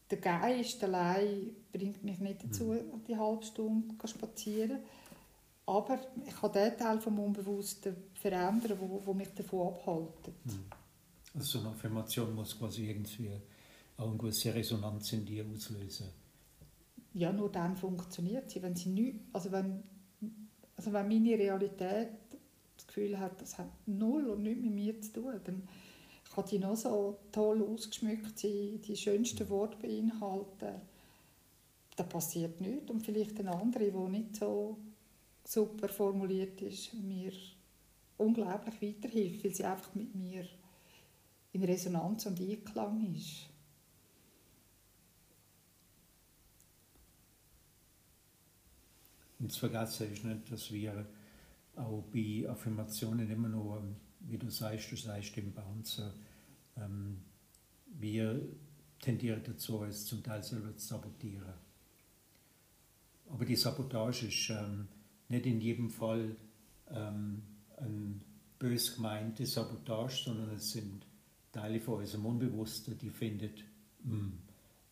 der 0.09 0.17
Geist 0.17 0.83
allein 0.83 1.55
bringt 1.71 2.03
mich 2.03 2.19
nicht 2.19 2.43
dazu, 2.43 2.75
die 3.07 3.15
halbe 3.15 3.43
Stunde 3.43 3.97
zu 3.97 4.07
spazieren. 4.07 4.79
Aber 5.65 5.99
ich 6.25 6.35
kann 6.35 6.51
den 6.51 6.77
Teil 6.77 6.99
vom 6.99 7.19
Unbewussten 7.19 7.95
verändern, 8.13 8.77
wo, 8.79 9.01
wo 9.05 9.13
mich 9.13 9.33
davon 9.33 9.67
abhalten. 9.67 10.33
Also 11.33 11.59
so 11.59 11.59
eine 11.59 11.69
Affirmation 11.69 12.35
muss 12.35 12.57
quasi 12.57 12.89
irgendwie 12.89 13.31
auch 13.97 14.07
eine 14.07 14.17
gewisse 14.17 14.53
Resonanz 14.53 15.13
in 15.13 15.25
dir 15.25 15.45
auslösen. 15.45 16.07
Ja, 17.13 17.31
nur 17.31 17.51
dann 17.51 17.75
funktioniert 17.75 18.49
sie. 18.49 18.61
Wenn, 18.61 18.75
sie 18.75 18.89
nicht, 18.89 19.19
also 19.33 19.51
wenn, 19.51 19.83
also 20.75 20.91
wenn 20.93 21.07
meine 21.07 21.37
Realität 21.37 22.09
das 22.77 22.87
Gefühl 22.87 23.19
hat, 23.19 23.41
das 23.41 23.57
hat 23.57 23.69
null 23.85 24.27
und 24.27 24.43
nichts 24.43 24.63
mit 24.63 24.73
mir 24.73 25.01
zu 25.01 25.13
tun, 25.13 25.39
dann 25.43 25.67
kann 26.33 26.45
die 26.49 26.59
noch 26.59 26.75
so 26.75 27.17
toll 27.31 27.61
ausgeschmückt 27.61 28.39
sein, 28.39 28.81
die 28.81 28.95
schönsten 28.95 29.49
Worte 29.49 29.77
beinhalten. 29.77 30.81
Da 31.95 32.03
passiert 32.03 32.61
nichts. 32.61 32.89
Und 32.89 33.05
vielleicht 33.05 33.39
eine 33.39 33.53
andere, 33.53 33.91
die 33.91 34.09
nicht 34.09 34.37
so 34.37 34.77
super 35.51 35.89
formuliert 35.89 36.61
ist, 36.61 36.93
mir 36.93 37.33
unglaublich 38.17 38.81
weiterhilft, 38.81 39.43
weil 39.43 39.53
sie 39.53 39.65
einfach 39.65 39.93
mit 39.95 40.15
mir 40.15 40.45
in 41.51 41.63
Resonanz 41.63 42.25
und 42.25 42.39
Einklang 42.39 43.13
ist. 43.13 43.49
Und 49.39 49.51
zu 49.51 49.59
vergessen 49.59 50.13
ist 50.13 50.23
nicht, 50.23 50.51
dass 50.51 50.71
wir 50.71 51.05
auch 51.75 52.03
bei 52.13 52.47
Affirmationen 52.47 53.29
immer 53.29 53.77
ähm, 53.77 53.95
wie 54.21 54.37
du 54.37 54.49
sagst, 54.49 54.91
du 54.91 54.95
sagst 54.95 55.35
im 55.37 55.51
Bouncer, 55.51 56.13
ähm, 56.77 57.23
wir 57.87 58.39
tendieren 59.01 59.41
dazu, 59.43 59.83
es 59.83 60.05
zum 60.05 60.23
Teil 60.23 60.43
selber 60.43 60.77
zu 60.77 60.87
sabotieren. 60.87 61.53
Aber 63.29 63.43
die 63.43 63.55
Sabotage 63.55 64.27
ist 64.27 64.49
ähm, 64.51 64.87
nicht 65.31 65.45
in 65.45 65.61
jedem 65.61 65.89
Fall 65.89 66.35
ähm, 66.89 67.41
ein 67.77 68.21
bös 68.59 68.95
gemeinte 68.95 69.45
Sabotage, 69.45 70.25
sondern 70.25 70.51
es 70.51 70.71
sind 70.71 71.05
Teile 71.51 71.79
von 71.79 71.99
unserem 71.99 72.25
Unbewussten, 72.25 72.97
die 72.97 73.09
findet, 73.09 73.63
hm, 74.03 74.37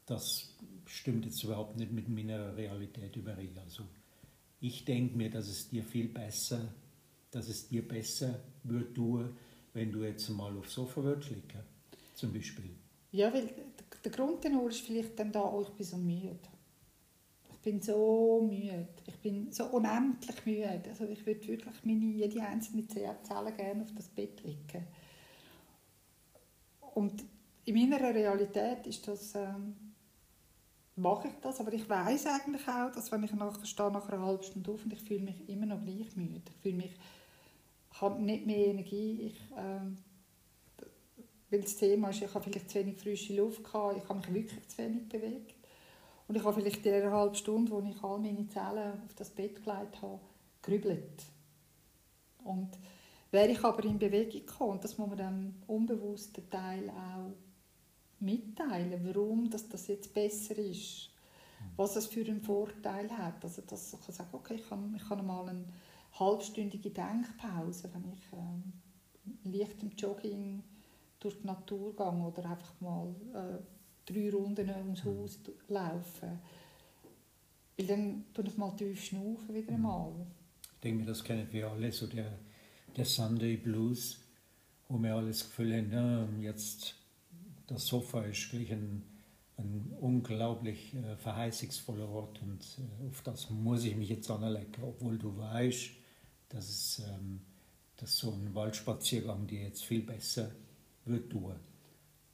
das 0.05 0.55
stimmt 0.85 1.25
jetzt 1.25 1.43
überhaupt 1.43 1.77
nicht 1.77 1.91
mit 1.91 2.09
meiner 2.09 2.57
Realität 2.57 3.15
überein. 3.15 3.57
Also 3.63 3.83
ich 4.59 4.83
denke 4.85 5.15
mir, 5.15 5.29
dass 5.29 5.47
es 5.47 5.69
dir 5.69 5.83
viel 5.83 6.07
besser, 6.07 6.73
dass 7.31 7.47
es 7.47 7.69
dir 7.69 7.87
besser 7.87 8.39
wird 8.63 8.95
tun, 8.95 9.29
wenn 9.73 9.91
du 9.91 10.03
jetzt 10.03 10.29
mal 10.29 10.57
aufs 10.57 10.73
Sofa 10.73 11.03
würdest 11.03 11.31
zum 12.15 12.33
Beispiel. 12.33 12.71
Ja, 13.11 13.33
weil 13.33 13.49
der 14.03 14.11
Grund 14.11 14.43
ist 14.43 14.81
vielleicht 14.81 15.17
dann 15.19 15.31
da, 15.31 15.41
oh, 15.41 15.61
ich 15.61 15.69
bin 15.69 15.85
so 15.85 15.97
müde. 15.97 16.39
Ich 17.59 17.63
bin 17.63 17.81
so 17.81 18.47
müde. 18.49 18.87
Ich 19.05 19.17
bin 19.17 19.51
so 19.51 19.65
unendlich 19.65 20.45
müde. 20.45 20.81
Also 20.87 21.03
ich 21.03 21.25
würde 21.25 21.45
wirklich 21.45 21.75
meine, 21.83 22.05
jede 22.05 22.41
einzelne 22.41 22.87
Zelle 22.87 23.17
gerne 23.57 23.83
auf 23.83 23.91
das 23.95 24.07
Bett 24.07 24.41
legen. 24.45 24.87
Und 26.93 27.25
in 27.65 27.75
meiner 27.75 28.13
Realität 28.13 28.87
ist 28.87 29.05
das, 29.09 29.35
ähm, 29.35 29.75
mache 30.95 31.27
ich 31.27 31.33
das, 31.41 31.59
aber 31.59 31.73
ich 31.73 31.87
weiß 31.87 32.27
eigentlich 32.27 32.65
auch, 32.65 32.91
dass 32.91 33.11
wenn 33.11 33.23
ich 33.23 33.33
nach, 33.33 33.65
stehe 33.65 33.91
nach 33.91 34.07
einer 34.07 34.25
halben 34.25 34.43
Stunde 34.43 34.71
auf 34.71 34.85
und 34.85 34.93
ich 34.93 35.01
fühle 35.01 35.19
mich 35.19 35.49
immer 35.49 35.65
noch 35.65 35.83
gleich 35.83 36.15
müde. 36.15 36.41
Ich 36.49 36.61
fühle 36.61 36.77
mich, 36.77 36.95
ich 37.91 38.01
habe 38.01 38.23
nicht 38.23 38.45
mehr 38.45 38.67
Energie. 38.67 39.21
Ich, 39.23 39.39
ähm, 39.57 39.97
weil 41.49 41.61
das 41.61 41.75
Thema 41.75 42.09
ist, 42.09 42.21
ich 42.21 42.33
habe 42.33 42.43
vielleicht 42.43 42.69
zu 42.69 42.79
wenig 42.79 42.97
frische 42.97 43.35
Luft 43.35 43.65
gehabt, 43.65 43.97
ich 43.97 44.07
habe 44.07 44.19
mich 44.19 44.33
wirklich 44.33 44.67
zu 44.69 44.77
wenig 44.77 45.09
bewegt. 45.09 45.58
Und 46.29 46.35
ich 46.35 46.43
habe 46.43 46.61
vielleicht 46.61 46.85
in 46.85 46.93
einer 46.93 47.11
halben 47.11 47.33
Stunde, 47.33 47.71
wo 47.71 47.81
ich 47.81 48.03
all 48.03 48.19
meine 48.19 48.47
Zellen 48.47 49.01
auf 49.03 49.15
das 49.15 49.31
Bett 49.31 49.65
gelegt 49.65 49.99
habe, 49.99 50.19
grübelt. 50.61 51.23
Und 52.43 52.69
wäre 53.31 53.47
ich 53.47 53.63
aber 53.63 53.83
in 53.83 53.97
Bewegung 53.97 54.45
gekommen, 54.45 54.71
und 54.73 54.83
das 54.83 54.95
muss 54.99 55.09
man 55.09 55.17
dem 55.17 55.55
unbewussten 55.65 56.47
Teil 56.51 56.87
auch 56.91 57.31
mitteilen, 58.19 59.01
warum 59.03 59.49
das, 59.49 59.69
das 59.69 59.87
jetzt 59.87 60.13
besser 60.13 60.55
ist, 60.59 61.09
was 61.75 61.95
es 61.95 62.05
für 62.05 62.23
einen 62.23 62.43
Vorteil 62.43 63.09
hat. 63.09 63.43
Also 63.43 63.63
dass 63.63 63.93
ich 63.93 64.15
sagen, 64.15 64.29
okay, 64.33 64.53
ich 64.53 64.69
kann, 64.69 64.93
ich 64.95 65.09
kann 65.09 65.25
mal 65.25 65.49
eine 65.49 65.65
halbstündige 66.19 66.91
Denkpause, 66.91 67.89
wenn 67.91 68.13
ich 68.13 68.33
ähm, 68.33 69.51
leichtem 69.51 69.89
Jogging 69.97 70.61
durch 71.19 71.39
die 71.41 71.47
Natur 71.47 71.95
gehe 71.95 72.05
oder 72.05 72.51
einfach 72.51 72.79
mal 72.81 73.15
äh, 73.33 73.78
drei 74.11 74.29
Runden 74.31 74.69
ums 74.69 75.03
mhm. 75.03 75.09
Haus 75.09 75.39
laufen. 75.67 76.39
Weil 77.77 77.87
dann 77.87 78.25
tue 78.33 78.45
ich 78.45 78.57
mal 78.57 78.75
tief 78.75 79.03
schnaufen 79.03 79.53
wieder 79.53 79.71
mhm. 79.71 79.85
einmal. 79.85 80.11
Ich 80.73 80.79
denke 80.81 81.01
mir, 81.01 81.05
das 81.05 81.23
kennen 81.23 81.47
wir 81.51 81.69
alle, 81.69 81.91
so 81.91 82.07
der, 82.07 82.39
der 82.95 83.05
Sunday 83.05 83.57
Blues, 83.57 84.19
wo 84.87 85.01
wir 85.01 85.15
alles 85.15 85.39
das 85.39 85.47
Gefühl 85.49 85.75
haben, 85.75 86.41
ja, 86.41 86.51
jetzt 86.51 86.95
das 87.67 87.85
Sofa 87.85 88.23
ist 88.23 88.51
wirklich 88.51 88.71
ein, 88.71 89.03
ein 89.57 89.93
unglaublich 89.99 90.95
äh, 90.95 91.15
verheißungsvoller 91.17 92.09
Ort 92.09 92.41
und 92.41 92.65
äh, 92.79 93.07
auf 93.07 93.21
das 93.21 93.49
muss 93.49 93.83
ich 93.83 93.95
mich 93.95 94.09
jetzt 94.09 94.29
anlegen, 94.31 94.81
obwohl 94.81 95.17
du 95.17 95.37
weißt, 95.37 95.91
dass, 96.49 96.67
es, 96.67 97.03
ähm, 97.07 97.41
dass 97.97 98.17
so 98.17 98.31
ein 98.31 98.55
Waldspaziergang 98.55 99.45
dir 99.45 99.63
jetzt 99.63 99.83
viel 99.83 100.01
besser 100.01 100.49
wird 101.05 101.29
tun. 101.29 101.55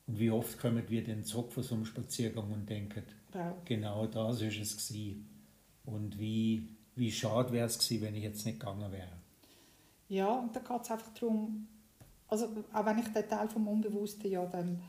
Und 0.07 0.19
wie 0.19 0.31
oft 0.31 0.59
kommen 0.59 0.83
wir 0.87 1.03
denn 1.03 1.23
zurück 1.23 1.51
von 1.51 1.63
so 1.63 1.75
einem 1.75 1.85
Spaziergang 1.85 2.51
und 2.51 2.69
denken, 2.69 3.03
ja. 3.33 3.55
genau 3.65 4.05
das 4.05 4.41
ist 4.41 4.59
es 4.59 4.87
gewesen. 4.87 5.27
Und 5.85 6.19
wie, 6.19 6.69
wie 6.95 7.11
schade 7.11 7.51
wäre 7.51 7.67
es 7.67 7.79
gewesen, 7.79 8.03
wenn 8.03 8.15
ich 8.15 8.23
jetzt 8.23 8.45
nicht 8.45 8.59
gegangen 8.59 8.91
wäre. 8.91 9.13
Ja, 10.07 10.27
und 10.27 10.55
da 10.55 10.59
geht 10.59 10.81
es 10.83 10.91
einfach 10.91 11.13
darum, 11.13 11.67
also 12.27 12.49
auch 12.73 12.85
wenn 12.85 12.99
ich 12.99 13.07
den 13.07 13.27
Teil 13.27 13.47
vom 13.49 13.67
Unbewussten 13.67 14.29
ja 14.29 14.45
dann, 14.45 14.81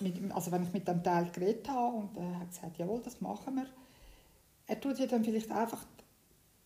mit, 0.00 0.32
also 0.32 0.52
wenn 0.52 0.62
ich 0.62 0.72
mit 0.72 0.86
dem 0.86 1.02
Teil 1.02 1.30
geredet 1.30 1.68
habe 1.68 1.96
und 1.96 2.16
er 2.16 2.40
hat 2.40 2.50
gesagt, 2.50 2.78
jawohl, 2.78 3.00
das 3.02 3.20
machen 3.20 3.56
wir, 3.56 3.66
er 4.68 4.80
tut 4.80 4.98
ja 4.98 5.06
dann 5.06 5.24
vielleicht 5.24 5.50
einfach 5.50 5.84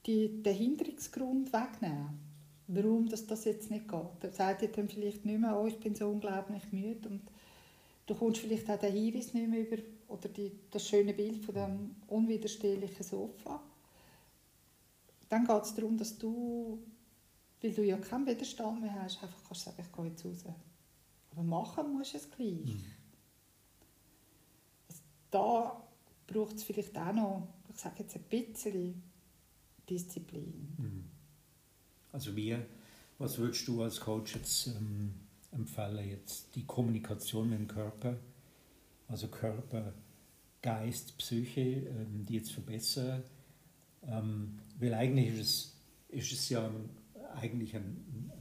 die, 0.06 0.42
den 0.42 0.54
Hinderungsgrund 0.54 1.52
wegnehmen 1.52 2.29
warum 2.72 3.08
das, 3.08 3.26
das 3.26 3.44
jetzt 3.44 3.70
nicht 3.70 3.88
geht. 3.88 4.22
Er 4.22 4.32
sagt 4.32 4.76
dann 4.76 4.88
vielleicht 4.88 5.24
nicht 5.24 5.40
mehr, 5.40 5.58
oh, 5.58 5.66
ich 5.66 5.78
bin 5.78 5.94
so 5.94 6.08
unglaublich 6.08 6.62
müde 6.72 7.08
und 7.08 7.22
du 8.06 8.14
kommst 8.14 8.40
vielleicht 8.40 8.70
auch 8.70 8.78
den 8.78 8.92
Hinweis 8.92 9.34
nicht 9.34 9.48
mehr 9.48 9.60
über 9.60 9.82
oder 10.08 10.28
die, 10.28 10.52
das 10.70 10.86
schöne 10.86 11.14
Bild 11.14 11.44
von 11.44 11.54
dem 11.54 11.96
unwiderstehlichen 12.08 13.04
Sofa. 13.04 13.62
Dann 15.28 15.46
geht 15.46 15.62
es 15.62 15.74
darum, 15.74 15.96
dass 15.96 16.18
du, 16.18 16.82
weil 17.60 17.72
du 17.72 17.84
ja 17.84 17.96
keinen 17.96 18.26
Widerstand 18.26 18.80
mehr 18.80 19.02
hast, 19.02 19.22
einfach 19.22 19.38
kannst 19.46 19.64
sagen, 19.64 19.80
ich 19.80 19.92
gehe 19.92 20.06
jetzt 20.06 20.24
raus. 20.24 20.44
Aber 21.30 21.42
machen 21.42 21.92
musst 21.92 22.14
du 22.14 22.18
es 22.18 22.30
gleich. 22.30 22.66
Mhm. 22.66 22.84
Also 24.88 25.02
da 25.30 25.82
braucht 26.26 26.56
es 26.56 26.64
vielleicht 26.64 26.96
auch 26.98 27.12
noch, 27.12 27.48
ich 27.72 27.80
sage 27.80 28.02
jetzt 28.02 28.16
ein 28.16 28.22
bisschen 28.22 29.02
Disziplin. 29.88 30.74
Mhm. 30.78 31.09
Also 32.12 32.34
wir, 32.34 32.66
was 33.18 33.38
würdest 33.38 33.66
du 33.68 33.82
als 33.82 34.00
Coach 34.00 34.34
jetzt 34.34 34.68
ähm, 34.68 35.14
empfehlen, 35.52 36.08
jetzt 36.08 36.54
die 36.54 36.64
Kommunikation 36.64 37.50
mit 37.50 37.58
dem 37.58 37.68
Körper, 37.68 38.16
also 39.08 39.28
Körper, 39.28 39.92
Geist, 40.62 41.16
Psyche, 41.18 41.60
ähm, 41.60 42.24
die 42.26 42.34
jetzt 42.34 42.52
verbessern? 42.52 43.22
Ähm, 44.06 44.58
weil 44.78 44.94
eigentlich 44.94 45.28
ist 45.28 45.40
es, 45.40 45.76
ist 46.08 46.32
es 46.32 46.48
ja 46.48 46.70
eigentlich 47.36 47.76
eine, 47.76 47.84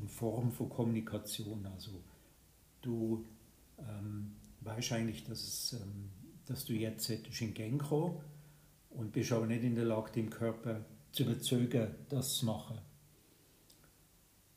Form 0.08 0.52
von 0.52 0.70
Kommunikation. 0.70 1.68
Also 1.68 1.92
du 2.82 3.24
ähm, 3.78 4.32
weißt 4.62 4.94
eigentlich, 4.94 5.24
dass, 5.24 5.44
es, 5.44 5.74
ähm, 5.74 6.10
dass 6.48 6.66
du 6.66 6.74
jetzt 6.74 7.10
in 7.10 7.54
Gang 7.54 7.80
kommen 7.80 8.18
und 8.90 9.12
bist 9.12 9.32
aber 9.32 9.46
nicht 9.46 9.64
in 9.64 9.76
der 9.76 9.86
Lage, 9.86 10.12
dem 10.14 10.32
Körper 10.32 10.84
zu 11.12 11.24
überzeugen, 11.24 11.96
das 12.10 12.38
zu 12.38 12.48
machen 12.48 12.80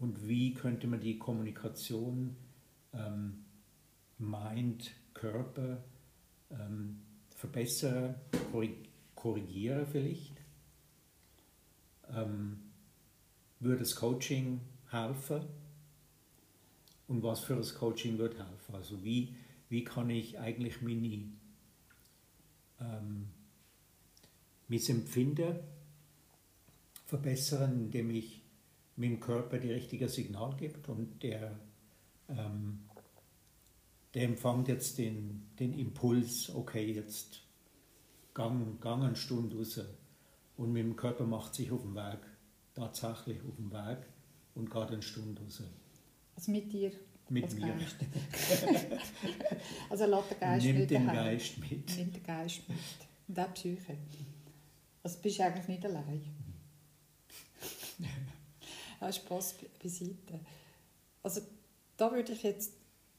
und 0.03 0.27
wie 0.27 0.53
könnte 0.53 0.89
man 0.89 1.01
die 1.01 1.17
Kommunikation 1.17 2.37
ähm, 2.93 3.45
Mind, 4.19 4.91
Körper 5.15 5.85
ähm, 6.51 7.01
verbessern, 7.37 8.17
korrigieren 9.15 9.87
vielleicht? 9.87 10.35
Ähm, 12.11 12.73
würde 13.61 13.79
das 13.79 13.95
Coaching 13.95 14.61
helfen? 14.91 15.43
Und 17.07 17.23
was 17.23 17.45
für 17.45 17.55
das 17.55 17.73
Coaching 17.73 18.19
wird 18.19 18.37
helfen? 18.37 18.75
Also 18.75 19.05
wie, 19.05 19.37
wie 19.69 19.85
kann 19.85 20.11
ich 20.11 20.37
eigentlich 20.37 20.83
meine, 20.83 21.29
ähm, 22.81 23.29
mein 24.67 24.89
Empfinden 24.89 25.61
verbessern, 27.07 27.73
indem 27.85 28.11
ich 28.11 28.42
mit 28.97 29.11
dem 29.11 29.21
Körper 29.21 29.59
die 29.59 29.73
richtige 29.73 30.09
Signal 30.09 30.55
gibt 30.57 30.89
und 30.89 31.23
der, 31.23 31.59
ähm, 32.29 32.81
der 34.15 34.25
empfängt 34.25 34.69
jetzt 34.69 34.99
den, 34.99 35.51
den 35.59 35.73
Impuls, 35.79 36.55
okay, 36.55 36.93
jetzt 36.93 37.43
gang, 38.35 38.81
gang 38.81 39.05
eine 39.05 39.17
Stunde 39.17 39.57
raus. 39.57 39.81
Und 40.57 40.73
mit 40.73 40.83
dem 40.83 40.97
Körper 40.97 41.25
macht 41.25 41.55
sich 41.55 41.71
auf 41.71 41.83
den 41.83 41.95
Weg, 41.95 42.21
tatsächlich 42.75 43.41
auf 43.43 43.57
den 43.57 43.73
Weg 43.73 43.99
und 44.55 44.71
geht 44.71 44.91
eine 44.91 45.03
Stunde 45.03 45.43
raus. 45.43 45.63
Also 46.37 46.53
mit 46.53 46.73
dir? 46.73 46.93
Mit 47.29 47.55
mir. 47.55 47.75
also 49.91 50.05
lass 50.05 50.29
den 50.29 50.41
Geist 50.41 50.67
Nimm 50.67 50.87
den 50.87 51.07
Geist 51.07 51.59
mit. 51.59 51.97
Nimm 51.97 52.13
den 52.13 52.23
Geist 52.23 52.69
mit. 52.69 52.79
Und 53.29 53.39
auch 53.39 53.55
Psyche. 53.55 53.97
Also 55.03 55.19
bist 55.23 55.39
du 55.39 55.45
eigentlich 55.45 55.69
nicht 55.69 55.85
allein. 55.85 56.23
Nein, 59.03 59.13
Spass 59.13 59.57
beiseite. 59.83 60.39
Also 61.25 61.41
da 61.97 62.13
würde 62.13 62.31
ich 62.31 62.45
jetzt, 62.45 62.73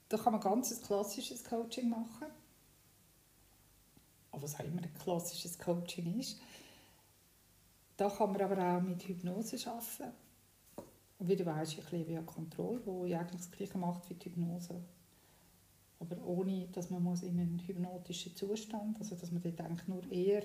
da 0.07 0.15
kann 0.17 0.31
man 0.31 0.41
ganz 0.41 0.71
ein 0.71 0.81
klassisches 0.81 1.43
Coaching 1.43 1.89
machen. 1.89 2.27
Aber 4.31 4.43
was 4.43 4.55
auch 4.55 4.63
immer 4.63 4.81
ein 4.81 4.93
klassisches 4.93 5.59
Coaching 5.59 6.17
ist. 6.17 6.39
Da 7.97 8.09
kann 8.09 8.31
man 8.31 8.41
aber 8.41 8.77
auch 8.77 8.81
mit 8.81 9.03
Hypnose 9.03 9.57
arbeiten. 9.69 10.15
Und 11.19 11.27
wie 11.27 11.35
du 11.35 11.45
weißt, 11.45 11.75
bisschen 11.75 12.07
wie 12.07 12.15
eine 12.15 12.25
Kontrolle, 12.25 12.79
wo 12.85 13.05
ja 13.05 13.19
eigentlich 13.19 13.41
das 13.41 13.51
Gleiche 13.51 13.77
macht 13.77 14.09
wie 14.09 14.13
die 14.13 14.29
Hypnose. 14.29 14.81
Aber 15.99 16.17
ohne, 16.25 16.69
dass 16.69 16.91
man 16.91 17.03
muss 17.03 17.23
in 17.23 17.37
einen 17.37 17.59
hypnotischen 17.59 18.37
Zustand, 18.37 18.99
also 18.99 19.17
dass 19.17 19.33
man 19.33 19.41
dort 19.41 19.59
eigentlich 19.59 19.87
nur 19.89 20.09
eher 20.09 20.43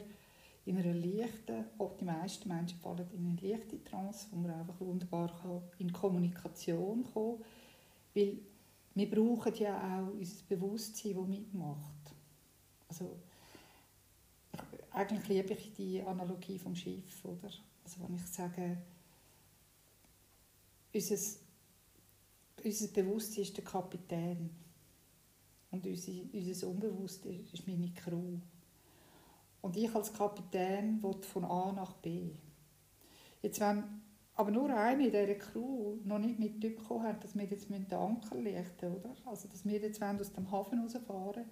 in 0.68 0.76
einer 0.76 0.94
leichten, 0.94 1.64
auch 1.78 1.96
die 1.96 2.04
meisten 2.04 2.48
Menschen 2.48 2.78
fallen 2.78 3.08
in 3.12 3.26
eine 3.26 3.40
leichte 3.40 3.82
Trance, 3.82 4.26
wo 4.30 4.36
man 4.36 4.50
einfach 4.50 4.78
wunderbar 4.80 5.62
in 5.78 5.90
Kommunikation 5.90 7.04
kommen 7.04 7.38
kann. 7.38 7.46
Weil 8.14 8.38
wir 8.94 9.10
brauchen 9.10 9.54
ja 9.54 9.78
auch 9.78 10.12
unser 10.12 10.44
Bewusstsein, 10.46 11.14
das 11.14 11.26
mitmacht. 11.26 12.14
Also, 12.88 13.16
eigentlich 14.90 15.28
liebe 15.28 15.54
ich 15.54 15.72
die 15.72 16.02
Analogie 16.02 16.58
vom 16.58 16.74
Schiff, 16.74 17.24
oder? 17.24 17.50
Also 17.84 18.02
wenn 18.02 18.16
ich 18.16 18.26
sage, 18.26 18.76
unser 20.92 21.16
unser 22.62 22.88
Bewusstsein 22.88 23.42
ist 23.42 23.56
der 23.56 23.64
Kapitän. 23.64 24.50
Und 25.70 25.86
unser, 25.86 26.12
unser 26.32 26.68
Unbewusstsein 26.68 27.46
ist 27.52 27.66
meine 27.66 27.90
Crew. 27.92 28.38
Und 29.68 29.76
ich 29.76 29.94
als 29.94 30.14
Kapitän 30.14 31.02
will 31.02 31.20
von 31.20 31.44
A 31.44 31.72
nach 31.72 31.92
B. 31.92 32.30
Jetzt, 33.42 33.60
wenn 33.60 33.84
aber 34.34 34.50
nur 34.50 34.74
eine 34.74 35.04
in 35.04 35.12
dieser 35.12 35.34
Crew 35.34 35.96
noch 36.04 36.18
nicht 36.18 36.38
mitbekommen 36.38 37.02
hat, 37.02 37.22
dass 37.22 37.34
wir 37.34 37.44
jetzt 37.44 37.68
den 37.68 37.92
Anker 37.92 38.36
lichten 38.36 38.94
oder? 38.94 39.14
Also, 39.26 39.46
dass 39.46 39.66
wir 39.66 39.78
jetzt 39.78 40.02
aus 40.02 40.32
dem 40.32 40.50
Hafen 40.50 40.80
rausfahren 40.80 41.44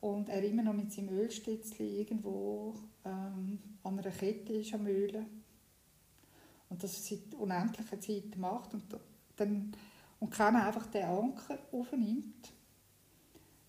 und 0.00 0.30
er 0.30 0.42
immer 0.42 0.62
noch 0.62 0.72
mit 0.72 0.90
seinem 0.90 1.10
Ölstitzli 1.10 2.00
irgendwo 2.00 2.76
ähm, 3.04 3.58
an 3.82 3.98
einer 3.98 4.10
Kette 4.10 4.54
ist 4.54 4.72
am 4.72 4.86
Ölen 4.86 5.26
und 6.70 6.82
das 6.82 7.06
seit 7.06 7.34
unendlicher 7.34 8.00
Zeit 8.00 8.38
macht 8.38 8.72
und, 8.72 8.84
dann, 9.36 9.72
und 10.18 10.30
keiner 10.30 10.64
einfach 10.66 10.86
den 10.86 11.04
Anker 11.04 11.58
aufnimmt, 11.72 12.54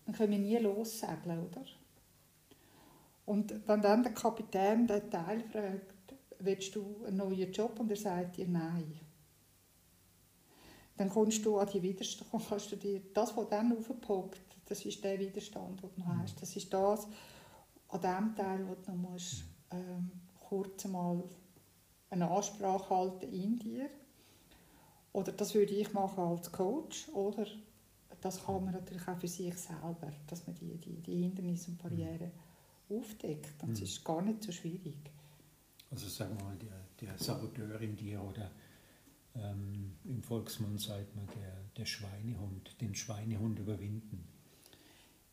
dann 0.06 0.14
können 0.14 0.32
wir 0.32 0.38
nie 0.38 0.56
lossegeln, 0.56 1.44
oder? 1.44 1.66
Und 3.26 3.66
wenn 3.66 3.82
dann 3.82 4.04
der 4.04 4.14
Kapitän 4.14 4.86
den 4.86 5.10
Teil 5.10 5.42
fragt, 5.50 6.14
willst 6.38 6.74
du 6.76 7.04
einen 7.04 7.16
neuen 7.16 7.52
Job? 7.52 7.78
Und 7.80 7.90
er 7.90 7.96
sagt 7.96 8.36
dir 8.36 8.46
nein. 8.46 9.00
Dann 10.96 11.10
kommst 11.10 11.44
du 11.44 11.58
an 11.58 11.68
die 11.72 11.82
Widerstand, 11.82 12.30
kannst 12.48 12.72
du 12.72 12.76
dir, 12.76 13.02
das, 13.12 13.36
was 13.36 13.48
dann 13.48 13.76
aufpoppt, 13.76 14.40
das 14.66 14.84
ist 14.84 15.02
der 15.04 15.18
Widerstand, 15.18 15.82
den 15.82 15.90
du 15.94 16.00
noch 16.00 16.16
hast. 16.18 16.40
Das 16.40 16.56
ist 16.56 16.72
das, 16.72 17.06
an 17.88 18.00
dem 18.00 18.34
Teil, 18.34 18.66
wo 18.66 18.74
du 18.74 18.92
noch 18.92 19.10
musst, 19.10 19.44
ähm, 19.70 20.10
kurz 20.40 20.84
mal 20.86 21.22
eine 22.10 22.30
Ansprache 22.30 22.88
halten 22.90 23.32
in 23.32 23.58
dir. 23.58 23.90
Oder 25.12 25.32
das 25.32 25.54
würde 25.54 25.74
ich 25.74 25.92
machen 25.92 26.22
als 26.22 26.50
Coach. 26.52 27.08
Oder 27.08 27.46
das 28.20 28.44
kann 28.44 28.64
man 28.64 28.74
natürlich 28.74 29.06
auch 29.08 29.18
für 29.18 29.28
sich 29.28 29.56
selber, 29.56 30.12
dass 30.28 30.46
man 30.46 30.54
die, 30.56 30.78
die, 30.78 31.00
die 31.02 31.22
Hindernisse 31.22 31.70
und 31.70 31.82
Barrieren 31.82 32.30
aufdeckt. 32.88 33.62
Und 33.62 33.72
es 33.72 33.80
mhm. 33.80 33.86
ist 33.86 34.04
gar 34.04 34.22
nicht 34.22 34.42
so 34.42 34.52
schwierig. 34.52 34.96
Also 35.90 36.08
sagen 36.08 36.36
wir 36.38 36.44
mal, 36.44 36.56
der, 36.56 36.86
der 37.00 37.18
Saboteur 37.18 37.80
in 37.80 37.96
dir 37.96 38.22
oder 38.22 38.50
ähm, 39.34 39.96
im 40.04 40.22
Volksmund 40.22 40.80
sagt 40.80 41.14
man 41.14 41.26
der, 41.28 41.56
der 41.76 41.86
Schweinehund, 41.86 42.80
den 42.80 42.94
Schweinehund 42.94 43.58
überwinden. 43.58 44.26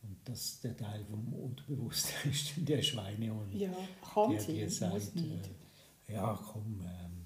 Und 0.04 0.18
das 0.26 0.60
der 0.60 0.76
Teil 0.76 1.06
vom 1.06 1.34
Unterbewusstsein 1.34 2.32
ist 2.32 2.54
der 2.58 2.82
Schweinehund. 2.82 3.54
Ja, 3.54 3.72
kann 4.14 4.32
der 4.32 4.42
sein, 4.42 4.56
dir 4.56 4.70
sagt, 4.70 5.16
äh, 5.16 6.14
ja 6.14 6.40
komm, 6.52 6.82
ähm, 6.82 7.26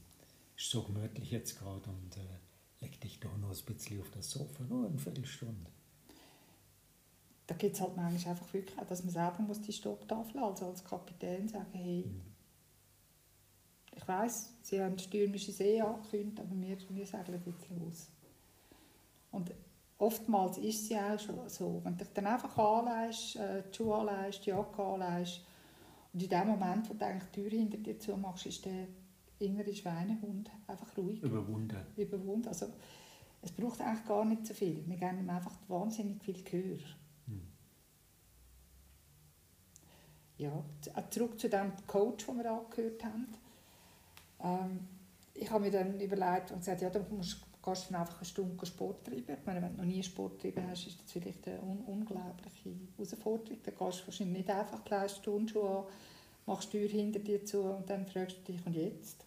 ist 0.55 0.69
so 0.69 0.83
gemütlich 0.83 1.31
jetzt 1.31 1.57
gerade 1.59 1.89
und 1.89 2.17
äh, 2.17 2.81
leg 2.81 2.99
dich 3.01 3.19
doch 3.19 3.35
noch 3.37 3.49
ein 3.49 3.65
bisschen 3.65 3.99
auf 3.99 4.11
das 4.11 4.29
Sofa, 4.29 4.63
nur 4.63 4.87
eine 4.87 4.99
Viertelstunde 4.99 5.71
da 7.47 7.55
gibt 7.55 7.75
es 7.75 7.81
halt 7.81 7.95
manchmal 7.95 8.33
einfach 8.33 8.53
wirklich 8.53 8.77
auch, 8.77 8.85
dass 8.85 9.03
man 9.03 9.13
selber 9.13 9.41
muss 9.41 9.61
die 9.61 9.71
Stopptafel 9.71 10.43
also 10.43 10.65
als 10.65 10.83
Kapitän 10.83 11.47
sagen, 11.47 11.67
hey, 11.71 12.05
mhm. 12.05 12.21
ich 13.95 14.07
weiß, 14.07 14.53
Sie 14.61 14.81
haben 14.81 14.99
stürmische 14.99 15.53
See 15.53 15.79
angekündigt, 15.79 16.39
aber 16.41 16.61
wir, 16.61 16.77
wir 16.89 17.05
segeln 17.05 17.41
jetzt 17.45 17.69
los. 17.69 18.09
Und 19.31 19.51
oftmals 19.97 20.57
ist 20.57 20.83
es 20.83 20.89
ja 20.89 21.15
auch 21.15 21.19
schon 21.19 21.47
so, 21.47 21.79
wenn 21.83 21.97
du 21.97 22.03
dich 22.03 22.13
dann 22.13 22.27
einfach 22.27 22.57
anleihst, 22.57 23.37
äh, 23.37 23.63
die 23.71 23.75
Schuhe 23.75 23.95
anleihst, 23.95 24.45
die 24.45 24.49
Jacke 24.49 24.83
anleihst 24.83 25.41
und 26.13 26.23
in 26.23 26.29
dem 26.29 26.47
Moment, 26.47 26.89
wo 26.89 26.93
du 26.95 27.05
eigentlich 27.05 27.31
die 27.31 27.41
Tür 27.41 27.49
hinter 27.49 27.77
dir 27.77 27.97
zumachst, 27.97 28.45
ist 28.45 28.65
der 28.65 28.87
innere 29.39 29.73
Schweinehund 29.73 30.51
einfach 30.67 30.97
ruhig. 30.97 31.21
Überwunden. 31.23 31.77
Überwunden. 31.95 32.47
Also, 32.47 32.67
es 33.41 33.51
braucht 33.51 33.79
eigentlich 33.81 34.05
gar 34.05 34.25
nicht 34.25 34.45
so 34.45 34.53
viel. 34.53 34.83
Wir 34.87 34.97
geben 34.97 35.19
ihm 35.19 35.29
einfach 35.29 35.55
wahnsinnig 35.67 36.21
viel 36.23 36.43
Gehör. 36.43 36.79
Ja, 40.37 40.63
äh, 40.95 41.01
zurück 41.09 41.39
zu 41.39 41.49
dem 41.49 41.73
Coach, 41.87 42.25
den 42.25 42.37
wir 42.37 42.51
angehört 42.51 43.03
haben. 43.03 43.27
Ähm, 44.43 44.87
ich 45.33 45.49
habe 45.49 45.65
mir 45.65 45.71
dann 45.71 45.99
überlegt 45.99 46.51
und 46.51 46.59
gesagt, 46.59 46.81
ja, 46.81 46.89
dann 46.89 47.05
musst, 47.15 47.37
gehst 47.63 47.89
du 47.89 47.97
einfach 47.97 48.17
eine 48.17 48.25
Stunde 48.25 48.65
Sport 48.65 49.05
treiben. 49.05 49.37
Ich 49.39 49.45
meine, 49.45 49.61
wenn 49.61 49.75
du 49.75 49.77
noch 49.77 49.85
nie 49.85 50.01
Sport 50.03 50.41
treiben 50.41 50.63
hast, 50.69 50.87
ist 50.87 51.01
das 51.01 51.11
vielleicht 51.11 51.47
eine 51.47 51.59
un 51.61 51.83
unglaubliche 51.85 52.71
Herausforderung. 52.95 53.59
Dann 53.63 53.75
gehst 53.77 54.01
du 54.01 54.07
wahrscheinlich 54.07 54.37
nicht 54.37 54.49
einfach 54.49 54.83
gleich 54.83 55.21
Turnschuhe 55.21 55.79
an, 55.79 55.83
machst 56.45 56.73
die 56.73 56.79
Tür 56.79 56.89
hinter 56.89 57.19
dir 57.19 57.43
zu 57.45 57.61
und 57.61 57.89
dann 57.89 58.05
fragst 58.05 58.37
du 58.37 58.51
dich, 58.51 58.65
und 58.65 58.73
jetzt? 58.73 59.25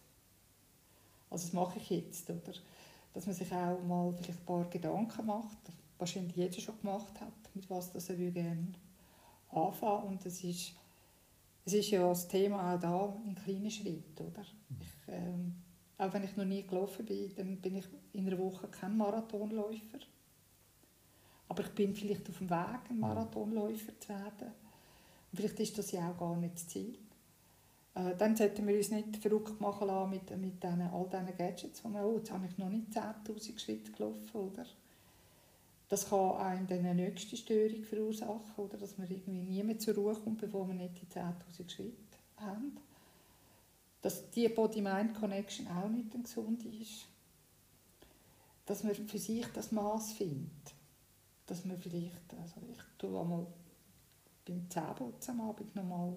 Also 1.29 1.45
das 1.45 1.53
mache 1.53 1.77
ich 1.79 1.89
jetzt, 1.89 2.29
oder? 2.29 2.53
Dass 3.13 3.25
man 3.25 3.35
sich 3.35 3.51
auch 3.53 3.81
mal 3.83 4.13
vielleicht 4.13 4.39
ein 4.39 4.45
paar 4.45 4.69
Gedanken 4.69 5.25
macht, 5.25 5.57
wahrscheinlich 5.97 6.35
jeder 6.35 6.59
schon 6.59 6.79
gemacht 6.79 7.19
hat, 7.19 7.33
mit 7.53 7.69
was 7.69 7.91
das 7.91 8.09
er 8.09 8.15
gerne 8.15 8.73
anfangen 9.51 10.07
Und 10.07 10.25
es 10.25 10.43
ist 10.43 10.73
es 11.65 11.73
ist 11.73 11.91
ja 11.91 12.07
das 12.07 12.27
Thema 12.27 12.73
auch 12.73 12.79
da 12.79 13.21
in 13.25 13.35
kleinen 13.35 13.69
Schritten, 13.69 14.25
oder? 14.25 14.43
Ich, 14.79 15.13
ähm, 15.13 15.55
auch 15.97 16.13
wenn 16.13 16.23
ich 16.23 16.35
noch 16.35 16.45
nie 16.45 16.65
gelaufen 16.65 17.05
bin, 17.05 17.33
dann 17.35 17.57
bin 17.57 17.75
ich 17.75 17.85
in 18.13 18.27
einer 18.27 18.37
Woche 18.39 18.67
kein 18.67 18.97
Marathonläufer. 18.97 19.99
Aber 21.47 21.63
ich 21.63 21.69
bin 21.69 21.93
vielleicht 21.93 22.29
auf 22.29 22.37
dem 22.37 22.49
Weg, 22.49 22.89
ein 22.89 22.99
Marathonläufer 22.99 23.91
zu 23.99 24.09
werden. 24.09 24.47
Und 25.31 25.37
vielleicht 25.37 25.59
ist 25.59 25.77
das 25.77 25.91
ja 25.91 26.09
auch 26.09 26.17
gar 26.17 26.35
nicht 26.37 26.55
das 26.55 26.67
Ziel. 26.67 26.97
Äh, 27.93 28.15
dann 28.17 28.35
sollten 28.35 28.65
wir 28.67 28.75
uns 28.75 28.91
nicht 28.91 29.17
verrückt 29.17 29.59
machen 29.59 29.87
lassen 29.87 30.11
mit, 30.11 30.37
mit 30.37 30.63
den, 30.63 30.81
all 30.81 31.09
diesen 31.09 31.37
Gadgets, 31.37 31.83
wo 31.83 31.89
man, 31.89 32.05
oh, 32.05 32.17
jetzt 32.17 32.31
habe 32.31 32.47
ich 32.47 32.57
noch 32.57 32.69
nicht 32.69 32.91
10'000 32.91 33.59
Schritte 33.59 33.91
gelaufen, 33.91 34.37
oder? 34.37 34.65
Das 35.91 36.07
kann 36.07 36.37
einem 36.37 36.67
dann 36.67 36.85
eine 36.85 36.95
nächste 36.95 37.35
Störung 37.35 37.83
verursachen, 37.83 38.55
oder 38.55 38.77
dass 38.77 38.97
man 38.97 39.11
irgendwie 39.11 39.41
nie 39.41 39.61
mehr 39.61 39.77
zur 39.77 39.93
Ruhe 39.93 40.15
kommt, 40.15 40.39
bevor 40.39 40.65
man 40.65 40.77
nicht 40.77 41.01
die 41.01 41.05
10'000 41.05 41.69
Schritte 41.69 42.17
haben. 42.37 42.77
Dass 44.01 44.29
die 44.29 44.47
Body-Mind-Connection 44.47 45.67
auch 45.67 45.89
nicht 45.89 46.13
gesund 46.13 46.63
ist. 46.63 47.07
Dass 48.65 48.85
man 48.85 48.95
für 48.95 49.17
sich 49.17 49.45
das 49.47 49.73
Maß 49.73 50.13
findet. 50.13 50.73
Dass 51.45 51.65
man 51.65 51.77
vielleicht, 51.77 52.35
also 52.39 52.61
ich 52.71 52.79
tue 52.97 53.19
einmal 53.19 53.45
beim 54.45 54.69
Zähneputzen 54.69 55.41
am 55.41 55.49
Abend 55.49 55.75
nochmal, 55.75 56.15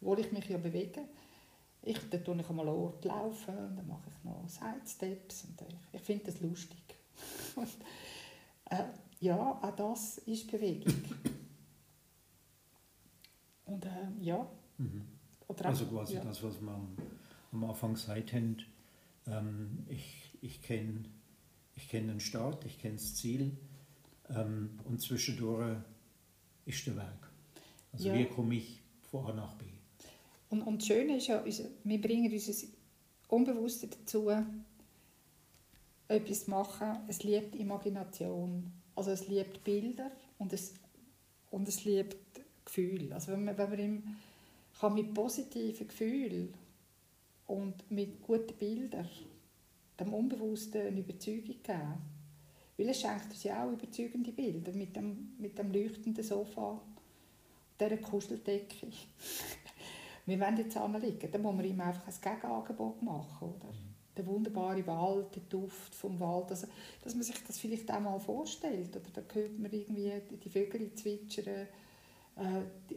obwohl 0.00 0.20
ich 0.20 0.30
mich 0.30 0.48
ja 0.48 0.58
bewege, 0.58 1.08
ich, 1.82 1.98
dann 2.08 2.22
tue 2.22 2.40
ich 2.40 2.48
einmal 2.48 2.68
Ort 2.68 3.04
laufen, 3.04 3.56
dann 3.56 3.84
mache 3.88 4.10
ich 4.16 4.24
noch 4.24 4.48
Sidesteps 4.48 5.42
ich, 5.42 5.76
ich 5.92 6.02
finde 6.02 6.26
das 6.26 6.40
lustig. 6.40 6.78
Äh, 8.72 8.84
ja, 9.20 9.36
auch 9.36 9.76
das 9.76 10.18
ist 10.18 10.50
Bewegung. 10.50 10.92
Und 13.66 13.84
äh, 13.84 13.90
ja. 14.20 14.48
Mhm. 14.78 15.06
also 15.62 15.86
quasi 15.86 16.14
ja. 16.14 16.24
das, 16.24 16.42
was 16.42 16.60
wir 16.60 16.70
am, 17.52 17.64
Anfang 17.64 17.94
gesagt 17.94 18.32
haben. 18.32 18.56
Ähm, 19.26 19.84
ich 19.88 20.36
ich 20.40 20.62
kenne 20.62 21.04
ich 21.76 21.88
kenn 21.88 22.08
den 22.08 22.18
Start, 22.18 22.64
ich 22.64 22.80
kenne 22.80 22.94
das 22.94 23.14
Ziel 23.14 23.56
ähm, 24.30 24.78
und 24.84 25.00
zwischendurch 25.00 25.76
ist 26.64 26.86
der 26.86 26.96
Weg. 26.96 27.30
Also 27.92 28.08
ja. 28.08 28.18
wie 28.18 28.24
komme 28.24 28.56
ich 28.56 28.82
von 29.10 29.26
A 29.26 29.32
nach 29.34 29.54
B? 29.54 29.66
Und, 30.48 30.62
und 30.62 30.80
das 30.80 30.88
Schöne 30.88 31.18
ist 31.18 31.28
ja, 31.28 31.44
wir 31.84 32.00
bringen 32.00 32.32
unser 32.32 32.66
Unbewusste 33.28 33.86
dazu, 33.86 34.28
etwas 36.12 36.46
machen. 36.46 36.98
Es 37.08 37.22
liebt 37.22 37.54
Imagination. 37.54 38.72
Also 38.94 39.10
es 39.10 39.28
liebt 39.28 39.64
Bilder 39.64 40.10
und 40.38 40.52
es, 40.52 40.74
und 41.50 41.68
es 41.68 41.84
liebt 41.84 42.16
Gefühl. 42.64 43.12
Also 43.12 43.32
wenn 43.32 43.44
man, 43.44 43.56
wenn 43.58 43.70
man 43.70 43.78
ihm 43.78 44.16
kann 44.78 44.94
mit 44.94 45.14
positiven 45.14 45.88
Gefühlen 45.88 46.54
und 47.46 47.90
mit 47.90 48.22
guten 48.22 48.54
Bildern 48.54 49.08
dem 49.98 50.14
Unbewussten 50.14 50.86
eine 50.86 51.00
Überzeugung 51.00 51.56
geben. 51.62 52.12
Weil 52.76 52.88
es 52.88 53.00
schenkt 53.00 53.30
uns 53.30 53.44
ja 53.44 53.64
auch 53.64 53.72
überzeugende 53.72 54.32
Bilder 54.32 54.72
mit 54.72 54.96
dem, 54.96 55.34
mit 55.38 55.58
dem 55.58 55.70
leuchtenden 55.72 56.24
Sofa, 56.24 56.80
dieser 57.78 57.98
Kuscheldecke. 57.98 58.88
wir 60.26 60.40
wollen 60.40 60.56
jetzt 60.56 60.76
anliegen, 60.76 61.30
dann 61.30 61.42
muss 61.42 61.54
man 61.54 61.64
ihm 61.64 61.80
einfach 61.80 62.06
ein 62.08 62.14
Gegenangebot 62.20 63.02
machen. 63.02 63.48
Oder? 63.48 63.74
Der 64.16 64.26
wunderbare 64.26 64.86
Wald, 64.86 65.34
der 65.34 65.42
Duft 65.48 65.94
vom 65.94 66.18
Wald, 66.20 66.50
also, 66.50 66.66
dass 67.02 67.14
man 67.14 67.22
sich 67.22 67.36
das 67.46 67.58
vielleicht 67.58 67.90
auch 67.90 68.00
mal 68.00 68.18
vorstellt. 68.18 68.90
Oder 68.96 69.22
da 69.22 69.34
hört 69.34 69.58
man 69.58 69.72
irgendwie 69.72 70.12
die 70.44 70.50
Vögel 70.50 70.92
zwitschern, 70.94 71.66
äh, 72.36 72.62
die, 72.90 72.96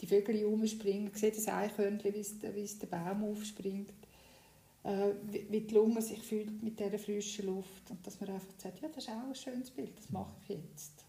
die 0.00 0.06
Vögel 0.06 0.44
umspringen, 0.44 1.10
sieht 1.14 1.36
das 1.36 1.48
Eichhörnchen, 1.48 2.14
wie 2.14 2.62
es, 2.62 2.78
der 2.78 2.86
Baum 2.86 3.24
aufspringt, 3.24 3.92
äh, 4.84 5.12
wie, 5.30 5.46
wie 5.50 5.60
die 5.62 5.74
Lunge 5.74 6.00
sich 6.02 6.22
fühlt 6.22 6.62
mit 6.62 6.78
dieser 6.78 6.98
frischen 6.98 7.46
Luft 7.46 7.90
und 7.90 8.06
dass 8.06 8.20
man 8.20 8.30
einfach 8.30 8.54
sagt, 8.58 8.80
ja, 8.80 8.88
das 8.88 9.04
ist 9.04 9.10
auch 9.10 9.26
ein 9.26 9.34
schönes 9.34 9.70
Bild, 9.70 9.96
das 9.96 10.10
mache 10.10 10.34
ich 10.42 10.56
jetzt. 10.56 11.04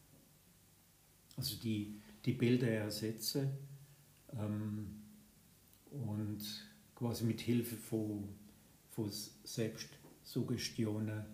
Also 1.38 1.56
die, 1.58 1.96
die 2.26 2.34
Bilder 2.34 2.68
ersetzen 2.68 3.50
ähm, 4.34 5.02
und 5.92 6.40
quasi 6.96 7.26
mit 7.26 7.42
Hilfe 7.42 7.78
von 7.78 8.28
von 9.00 9.12
Selbstsuggestionen 9.44 11.26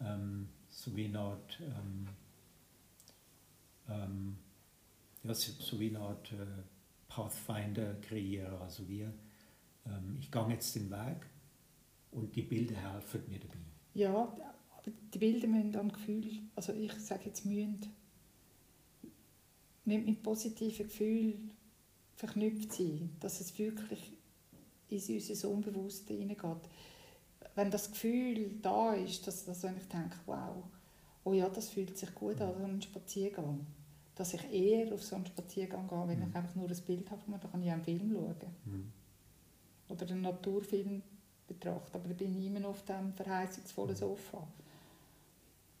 ähm, 0.00 0.48
so 0.68 0.94
wie 0.96 1.06
eine 1.06 1.20
Art, 1.20 1.58
ähm, 1.60 2.08
ähm, 3.88 4.36
ja, 5.22 5.34
so 5.34 5.78
wie 5.78 5.88
eine 5.88 6.00
Art 6.00 6.32
äh, 6.32 6.46
Pathfinder 7.08 7.94
kreieren. 8.00 8.54
Also 8.60 8.88
wir, 8.88 9.12
ähm, 9.86 10.16
ich 10.18 10.30
gehe 10.30 10.48
jetzt 10.50 10.74
den 10.74 10.90
Weg 10.90 11.26
und 12.10 12.34
die 12.34 12.42
Bilder 12.42 12.76
helfen 12.76 13.22
mir 13.28 13.38
dabei. 13.38 13.54
Ja, 13.94 14.36
aber 14.76 14.90
die 15.14 15.18
Bilder 15.18 15.46
müssen 15.46 15.72
dann 15.72 15.92
Gefühl, 15.92 16.40
also 16.54 16.72
ich 16.72 16.92
sage 16.94 17.26
jetzt 17.26 17.46
müssen, 17.46 17.86
nicht 19.84 20.06
mit 20.06 20.22
positiven 20.22 20.88
Gefühlen 20.88 21.52
verknüpft 22.16 22.72
sein, 22.72 23.16
dass 23.20 23.40
es 23.40 23.56
wirklich 23.58 24.12
in 24.88 24.98
unser 24.98 25.48
Unbewusste 25.48 26.14
hineingeht. 26.14 26.68
Wenn 27.54 27.70
das 27.70 27.90
Gefühl 27.90 28.58
da 28.60 28.92
ist, 28.92 29.26
dass, 29.26 29.44
dass 29.44 29.62
wenn 29.62 29.76
ich 29.76 29.88
denke, 29.88 30.16
wow, 30.26 30.64
oh 31.24 31.32
ja, 31.32 31.48
das 31.48 31.70
fühlt 31.70 31.96
sich 31.96 32.14
gut 32.14 32.40
an, 32.40 32.54
so 32.58 32.64
ein 32.64 32.82
Spaziergang, 32.82 33.66
dass 34.14 34.34
ich 34.34 34.52
eher 34.52 34.92
auf 34.92 35.02
so 35.02 35.16
einen 35.16 35.26
Spaziergang 35.26 35.88
gehe, 35.88 36.08
wenn 36.08 36.18
mhm. 36.18 36.28
ich 36.28 36.36
einfach 36.36 36.54
nur 36.54 36.68
ein 36.68 36.82
Bild 36.86 37.10
habe, 37.10 37.22
dann 37.30 37.50
kann 37.50 37.62
ich 37.62 37.70
einen 37.70 37.84
Film 37.84 38.10
schauen. 38.12 38.36
Mhm. 38.64 38.92
Oder 39.88 40.10
einen 40.10 40.22
Naturfilm 40.22 41.02
betrachten. 41.46 41.96
Aber 41.96 42.08
dann 42.08 42.16
bin 42.16 42.38
ich 42.38 42.46
immer 42.46 42.60
noch 42.60 42.70
auf 42.70 42.84
diesem 42.84 43.12
verheißungsvollen 43.12 43.94
mhm. 43.94 43.98
Sofa 43.98 44.46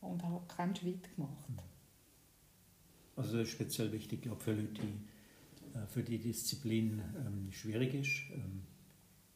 und 0.00 0.22
habe 0.22 0.40
keinen 0.48 0.76
Schritt 0.76 1.14
gemacht. 1.14 1.48
Mhm. 1.48 1.58
Also 3.16 3.38
das 3.38 3.48
ist 3.48 3.54
speziell 3.54 3.90
wichtig, 3.92 4.22
glaube 4.22 4.40
für 4.40 4.52
Leute, 4.52 4.82
die 4.82 5.76
äh, 5.76 5.86
für 5.86 6.02
die 6.02 6.18
Disziplin 6.18 7.02
ähm, 7.24 7.52
schwierig 7.52 7.94
ist. 7.94 8.30
Ähm, 8.34 8.62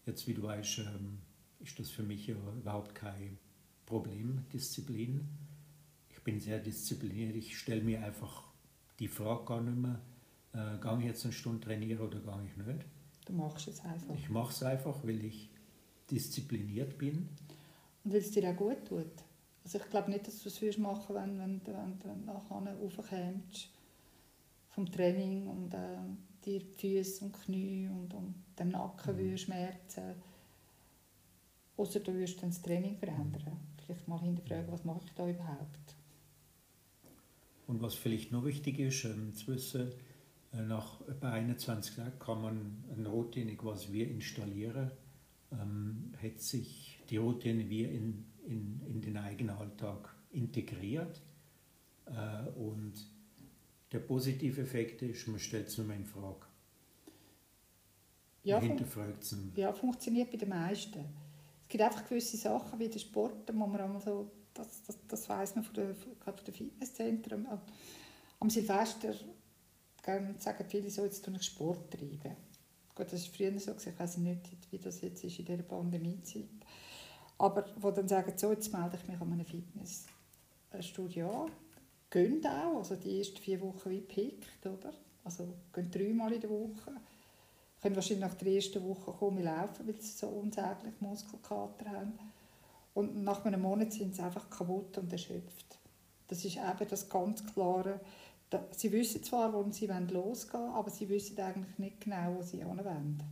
jetzt, 0.07 0.27
wie 0.27 0.35
du 0.35 0.43
weißt, 0.43 0.79
ähm, 0.81 1.19
ist 1.61 1.79
das 1.79 1.91
für 1.91 2.03
mich 2.03 2.27
ja 2.27 2.35
überhaupt 2.35 2.95
kein 2.95 3.39
Problem, 3.87 4.45
Disziplin. 4.53 5.29
Ich 6.09 6.23
bin 6.23 6.41
sehr 6.41 6.59
diszipliniert. 6.59 7.37
Ich 7.37 7.59
stelle 7.59 7.83
mir 7.83 8.03
einfach 8.05 8.45
die 8.99 9.09
Frage 9.09 9.45
gar 9.45 9.61
nicht 9.61 9.77
mehr, 9.77 10.01
äh, 10.53 10.79
gehe 10.81 10.99
ich 10.99 11.05
jetzt 11.07 11.25
eine 11.25 11.33
Stunde 11.33 11.61
trainieren 11.61 12.07
oder 12.07 12.19
gehe 12.19 12.47
ich 12.47 12.57
nicht. 12.57 12.87
Du 13.27 13.33
machst 13.33 13.69
es 13.69 13.81
einfach. 13.81 14.15
Ich 14.15 14.29
mache 14.29 14.53
es 14.53 14.63
einfach, 14.63 15.03
weil 15.05 15.25
ich 15.25 15.51
diszipliniert 16.11 16.99
bin. 16.99 17.29
Und 18.05 18.13
weil 18.13 18.21
es 18.21 18.31
dir 18.31 18.51
auch 18.51 18.57
gut 18.57 18.85
tut. 18.87 19.13
Also 19.65 19.79
ich 19.79 19.91
glaube 19.91 20.11
nicht, 20.11 20.27
dass 20.27 20.43
du 20.43 20.49
es 20.49 20.79
machen 20.79 21.15
wenn, 21.15 21.39
wenn, 21.39 21.61
wenn 21.67 21.99
du 21.99 22.27
nachher 22.27 22.77
raufkommst 22.77 23.69
vom 24.71 24.91
Training 24.91 25.47
und 25.47 25.75
äh, 25.75 25.99
dir 26.45 26.61
die 26.61 26.75
Füße 26.75 27.25
und 27.25 27.33
Knie 27.33 27.89
und, 27.89 28.15
und 28.15 28.35
den 28.59 28.69
Nacken 28.71 29.17
mhm. 29.17 29.37
schmerzen. 29.37 30.15
Außer 31.81 32.01
du 32.01 32.13
würdest 32.13 32.43
dann 32.43 32.51
das 32.51 32.61
Training 32.61 32.99
verändern. 32.99 33.59
Vielleicht 33.87 34.07
mal 34.07 34.21
hinterfragen, 34.21 34.71
was 34.71 34.85
mache 34.85 35.01
ich 35.03 35.13
da 35.15 35.27
überhaupt. 35.27 35.97
Und 37.67 37.81
was 37.81 37.95
vielleicht 37.95 38.33
noch 38.33 38.45
wichtig 38.45 38.79
ist, 38.79 39.07
ähm, 39.07 39.33
zu 39.33 39.55
wissen, 39.55 39.91
äh, 40.53 40.61
nach 40.61 41.01
etwa 41.09 41.33
21 41.33 41.97
Tagen 41.97 42.19
kann 42.19 42.43
man 42.43 42.85
eine 42.95 43.09
Routine 43.09 43.57
quasi 43.57 43.95
wie 43.95 44.03
installieren. 44.03 44.91
Ähm, 45.53 46.13
hat 46.23 46.41
sich 46.41 47.01
die 47.09 47.17
Routine 47.17 47.71
wie 47.71 47.85
in, 47.85 48.27
in, 48.47 48.83
in 48.87 49.01
den 49.01 49.17
eigenen 49.17 49.57
Alltag 49.57 50.15
integriert. 50.33 51.23
Äh, 52.05 52.47
und 52.59 52.93
der 53.91 54.01
positive 54.01 54.61
Effekt 54.61 55.01
ist, 55.01 55.27
man 55.29 55.39
stellt 55.39 55.69
es 55.69 55.79
nur 55.79 55.87
mehr 55.87 55.97
in 55.97 56.05
Frage. 56.05 56.45
Ja, 58.43 58.61
fun 58.61 58.77
ja, 59.57 59.73
funktioniert 59.73 60.31
bei 60.31 60.37
den 60.37 60.51
meisten. 60.51 61.30
Gibt 61.71 61.83
einfach 61.83 62.07
gewisse 62.07 62.37
Sachen 62.37 62.79
wie 62.79 62.89
der 62.89 62.99
Sport, 62.99 63.49
wo 63.55 63.67
man 63.67 63.81
einmal 63.81 64.03
so, 64.03 64.31
das, 64.53 64.83
das, 64.87 64.99
das 65.09 65.29
weiss 65.29 65.55
man 65.55 65.65
von 65.65 65.75
der, 65.75 65.95
von 65.95 66.35
den 66.47 66.53
Fitnesszentren. 66.55 67.47
Am 68.41 68.51
Silvester 68.51 69.15
sagen 70.05 70.67
viele 70.69 70.91
so, 70.91 71.05
jetzt 71.05 71.25
tue 71.25 71.35
ich 71.37 71.43
Sport 71.45 71.91
treiben. 71.93 72.37
Gut, 72.95 73.13
das 73.13 73.25
war 73.25 73.35
früher 73.35 73.59
so, 73.59 73.73
ich 73.73 73.99
weiß 73.99 74.19
nicht, 74.19 74.41
wie 74.71 74.79
das 74.79 75.01
jetzt 75.01 75.25
ist 75.25 75.39
in 75.39 75.47
dieser 75.47 75.63
Pandemiezeit. 75.63 76.45
Aber 77.39 77.65
wo 77.77 77.91
dann 77.91 78.09
sagen, 78.09 78.33
so, 78.37 78.51
jetzt 78.51 78.71
melde 78.73 78.99
ich 79.01 79.09
mich 79.09 79.19
an 79.21 79.33
einem 79.33 79.47
Fitnessstudio 79.47 81.45
an 81.45 81.53
gehen 82.11 82.45
auch, 82.45 82.79
also 82.79 82.97
die 82.97 83.19
ersten 83.19 83.39
vier 83.39 83.61
Wochen 83.61 83.89
wie 83.89 84.01
pickt, 84.01 84.67
oder? 84.67 84.93
Also 85.25 85.55
gehen 85.73 85.91
dreimal 85.91 86.33
in 86.33 86.41
der 86.41 86.51
Woche. 86.51 86.93
Können 87.83 87.95
wahrscheinlich 87.95 88.27
nach 88.27 88.35
der 88.35 88.53
ersten 88.53 88.87
Woche 88.87 89.13
kommen 89.13 89.43
laufen, 89.43 89.87
weil 89.87 90.01
sie 90.01 90.13
so 90.13 90.29
unsäglich 90.29 91.01
Muskelkater 91.01 91.91
haben. 91.91 92.19
Und 92.95 93.23
nach 93.23 93.45
einem 93.45 93.63
Monat 93.63 93.93
sind 93.93 94.15
sie 94.15 94.23
einfach 94.23 94.51
kaputt 94.51 94.99
und 94.99 95.13
erschöpft. 95.13 95.79
Das 96.29 96.45
ist 96.45 96.57
eben 96.57 96.89
das 96.89 97.09
ganz 97.09 97.45
klare, 97.55 98.01
sie 98.73 98.93
wissen 98.93 99.23
zwar, 99.23 99.53
wo 99.53 99.65
sie 99.71 99.87
losgehen 99.87 100.63
wollen, 100.63 100.75
aber 100.75 100.91
sie 100.91 101.09
wissen 101.09 101.39
eigentlich 101.41 101.79
nicht 101.79 102.01
genau, 102.01 102.37
wo 102.37 102.43
sie 102.43 102.59
hin 102.59 102.69
wollen. 102.69 103.23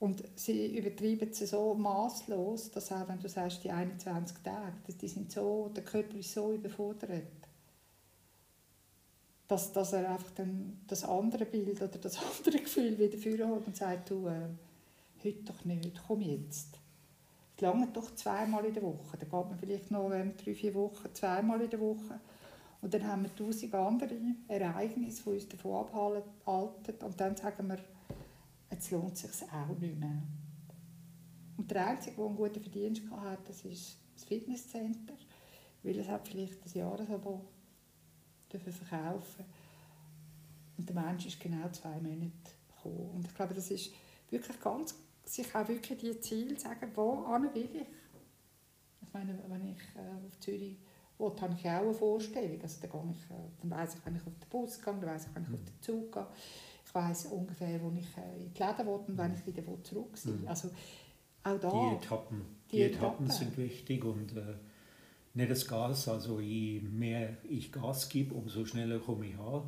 Und 0.00 0.24
sie 0.34 0.76
übertreiben 0.76 1.30
es 1.30 1.38
so 1.38 1.74
maßlos, 1.74 2.72
dass 2.72 2.90
auch 2.90 3.06
wenn 3.08 3.20
du 3.20 3.28
sagst, 3.28 3.62
die 3.62 3.70
21 3.70 4.38
Tage, 4.38 4.74
die 5.00 5.08
sind 5.08 5.30
so, 5.30 5.70
der 5.74 5.84
Körper 5.84 6.16
ist 6.16 6.32
so 6.32 6.52
überfordert, 6.52 7.41
dass, 9.48 9.72
dass 9.72 9.92
er 9.92 10.10
einfach 10.10 10.30
dann 10.30 10.80
das 10.86 11.04
andere 11.04 11.44
Bild 11.44 11.80
oder 11.80 11.98
das 11.98 12.18
andere 12.38 12.62
Gefühl 12.62 12.98
wieder 12.98 13.18
führen 13.18 13.52
und 13.52 13.76
sagt, 13.76 14.10
du, 14.10 14.28
äh, 14.28 14.48
heute 15.24 15.42
doch 15.44 15.64
nicht, 15.64 16.00
komm 16.06 16.20
jetzt. 16.20 16.78
Es 17.56 17.62
lange 17.62 17.86
doch 17.88 18.14
zweimal 18.14 18.64
in 18.64 18.74
der 18.74 18.82
Woche. 18.82 19.16
Dann 19.18 19.28
geht 19.28 19.32
man 19.32 19.58
vielleicht 19.58 19.90
noch 19.90 20.10
während 20.10 20.44
drei, 20.44 20.54
vier 20.54 20.74
Wochen 20.74 21.08
zweimal 21.12 21.60
in 21.60 21.70
der 21.70 21.80
Woche. 21.80 22.18
Und 22.80 22.92
dann 22.92 23.06
haben 23.06 23.22
wir 23.22 23.34
tausend 23.34 23.72
andere 23.74 24.16
Ereignisse, 24.48 25.22
die 25.24 25.30
uns 25.30 25.48
davon 25.48 25.86
abhalten. 25.86 27.06
Und 27.06 27.20
dann 27.20 27.36
sagen 27.36 27.68
wir, 27.68 27.78
jetzt 28.70 28.90
lohnt 28.90 29.12
es 29.12 29.20
sich 29.20 29.48
auch 29.52 29.78
nicht 29.78 29.98
mehr. 30.00 30.22
Und 31.56 31.70
der 31.70 31.86
Einzige, 31.86 32.16
der 32.16 32.26
einen 32.26 32.36
guten 32.36 32.60
Verdienst 32.60 33.02
hatte, 33.10 33.42
das 33.46 33.64
ist 33.64 33.96
das 34.14 34.24
Fitnesscenter, 34.24 35.14
weil 35.84 35.98
es 35.98 36.08
hat 36.08 36.26
vielleicht 36.26 36.64
ein 36.64 36.78
Jahresabo 36.78 37.40
verkaufen 38.60 39.44
Und 40.76 40.88
der 40.88 40.94
Mensch 40.94 41.26
ist 41.26 41.40
genau 41.40 41.68
zwei 41.70 42.00
Monate 42.00 42.32
gekommen. 42.76 43.10
Und 43.14 43.26
ich 43.26 43.34
glaube, 43.34 43.54
das 43.54 43.70
ist 43.70 43.92
wirklich 44.30 44.60
ganz, 44.60 44.94
sich 45.24 45.54
auch 45.54 45.68
wirklich 45.68 45.98
die 45.98 46.20
Ziele 46.20 46.58
sagen, 46.58 46.90
wo 46.94 47.24
will 47.54 47.68
ich? 47.74 47.86
Ich 49.02 49.12
meine, 49.12 49.38
wenn 49.48 49.68
ich 49.68 49.78
äh, 49.94 50.26
auf 50.26 50.40
Zürich 50.40 50.76
will, 51.18 51.32
habe 51.40 51.54
ich 51.54 51.66
auch 51.66 51.82
eine 51.82 51.94
Vorstellung. 51.94 52.60
Also 52.62 52.80
dann, 52.80 52.90
gehe 52.90 53.12
ich, 53.12 53.30
äh, 53.30 53.34
dann 53.60 53.70
weiss 53.70 53.94
ich, 53.94 54.06
wenn 54.06 54.16
ich 54.16 54.26
auf 54.26 54.38
den 54.38 54.48
Bus 54.48 54.80
gehe, 54.80 54.94
dann 54.94 55.06
weiss 55.06 55.26
ich, 55.26 55.34
wenn 55.34 55.42
ich 55.42 55.50
auf 55.50 55.64
den 55.64 55.80
Zug 55.80 56.12
gehe. 56.12 56.26
Ich 56.84 56.94
weiss 56.94 57.26
ungefähr, 57.26 57.82
wo 57.82 57.92
ich 57.96 58.16
äh, 58.16 58.44
in 58.44 58.52
die 58.52 58.62
Läden 58.62 58.86
will 58.86 59.00
und 59.06 59.18
wenn 59.18 59.34
ich 59.34 59.46
wieder 59.46 59.62
zurück 59.82 60.16
sein 60.16 60.40
mhm. 60.40 60.48
Also 60.48 60.70
auch 61.44 61.58
da... 61.58 61.70
Die 61.70 61.96
Etappen, 61.96 62.42
die, 62.70 62.76
die 62.76 62.82
Etappen, 62.82 63.26
Etappen 63.26 63.30
sind 63.30 63.56
wichtig 63.56 64.04
und 64.04 64.36
äh, 64.36 64.54
nicht 65.34 65.50
das 65.50 65.66
Gas. 65.66 66.08
Also 66.08 66.40
je 66.40 66.80
mehr 66.80 67.36
ich 67.48 67.72
Gas 67.72 68.08
gebe, 68.08 68.34
umso 68.34 68.64
schneller 68.64 68.98
komme 68.98 69.26
ich 69.26 69.38
an. 69.38 69.62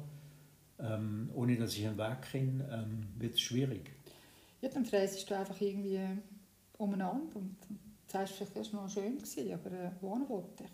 Ähm, 0.78 1.30
ohne 1.34 1.56
dass 1.56 1.76
ich 1.76 1.86
einen 1.86 1.96
Weg 1.96 2.22
kenne, 2.22 2.68
ähm, 2.70 3.06
wird 3.18 3.34
es 3.34 3.40
schwierig. 3.40 3.92
Ja, 4.60 4.68
dann 4.68 4.84
fräsest 4.84 5.30
du 5.30 5.38
einfach 5.38 5.60
irgendwie 5.60 6.00
umeinander 6.78 7.36
und 7.36 7.56
sagst, 8.06 8.34
vielleicht 8.34 8.54
war 8.54 8.62
es 8.62 8.72
noch 8.72 8.88
schön, 8.88 9.16
gewesen, 9.16 9.52
aber 9.52 9.70
äh, 9.70 9.90
wohin 10.00 10.28
wollte 10.28 10.64
ich? 10.64 10.70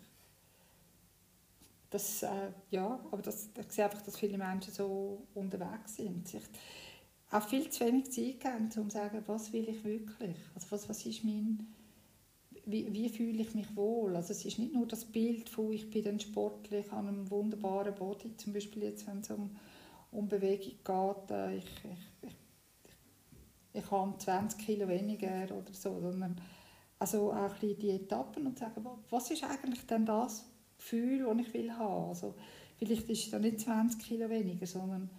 Das, 1.89 2.23
äh, 2.23 2.51
ja, 2.69 2.99
aber 3.11 3.21
das, 3.21 3.49
ich 3.59 3.71
sehe 3.71 3.85
einfach, 3.85 4.01
dass 4.01 4.17
viele 4.17 4.37
Menschen 4.37 4.73
so 4.73 5.27
unterwegs 5.33 5.97
sind. 5.97 6.27
Sich 6.27 6.41
auch 7.29 7.47
viel 7.47 7.69
zu 7.69 7.85
wenig 7.85 8.11
Zeit 8.11 8.39
geben, 8.39 8.69
um 8.77 8.89
zu 8.89 8.97
sagen, 8.97 9.23
was 9.27 9.51
will 9.51 9.67
ich 9.67 9.83
wirklich? 9.83 10.37
Also 10.55 10.67
was, 10.71 10.87
was 10.87 11.05
ist 11.05 11.23
mein, 11.23 11.67
wie, 12.65 12.93
wie 12.93 13.09
fühle 13.09 13.41
ich 13.41 13.53
mich 13.55 13.75
wohl? 13.75 14.15
Also 14.15 14.31
es 14.31 14.45
ist 14.45 14.59
nicht 14.59 14.73
nur 14.73 14.87
das 14.87 15.05
Bild 15.05 15.49
von, 15.49 15.71
ich 15.71 15.89
bin 15.89 16.03
dann 16.03 16.19
sportlich 16.19 16.91
an 16.91 17.07
einem 17.07 17.29
wunderbaren 17.29 17.95
Body, 17.95 18.35
zum 18.37 18.53
Beispiel 18.53 18.83
jetzt, 18.83 19.07
wenn 19.07 19.19
es 19.19 19.31
um, 19.31 19.55
um 20.11 20.27
Bewegung 20.27 20.75
geht, 20.83 21.31
äh, 21.31 21.57
ich, 21.57 21.65
ich, 21.65 22.29
ich, 22.29 22.35
ich 23.73 23.91
habe 23.91 24.17
20 24.17 24.59
Kilo 24.59 24.87
weniger 24.87 25.45
oder 25.45 25.73
so, 25.73 25.99
sondern 25.99 26.39
also 26.99 27.31
auch 27.33 27.61
ein 27.61 27.79
die 27.79 27.89
Etappen 27.89 28.45
und 28.45 28.59
sagen, 28.59 28.85
was 29.09 29.31
ist 29.31 29.43
eigentlich 29.43 29.85
denn 29.87 30.05
das, 30.05 30.45
Gefühl, 30.77 31.25
das 31.25 31.47
ich 31.47 31.53
will 31.53 31.71
haben. 31.71 32.09
Also, 32.09 32.35
vielleicht 32.77 33.09
ist 33.09 33.25
es 33.25 33.31
dann 33.31 33.41
nicht 33.41 33.59
20 33.59 33.99
Kilo 33.99 34.29
weniger, 34.29 34.65
sondern 34.65 35.09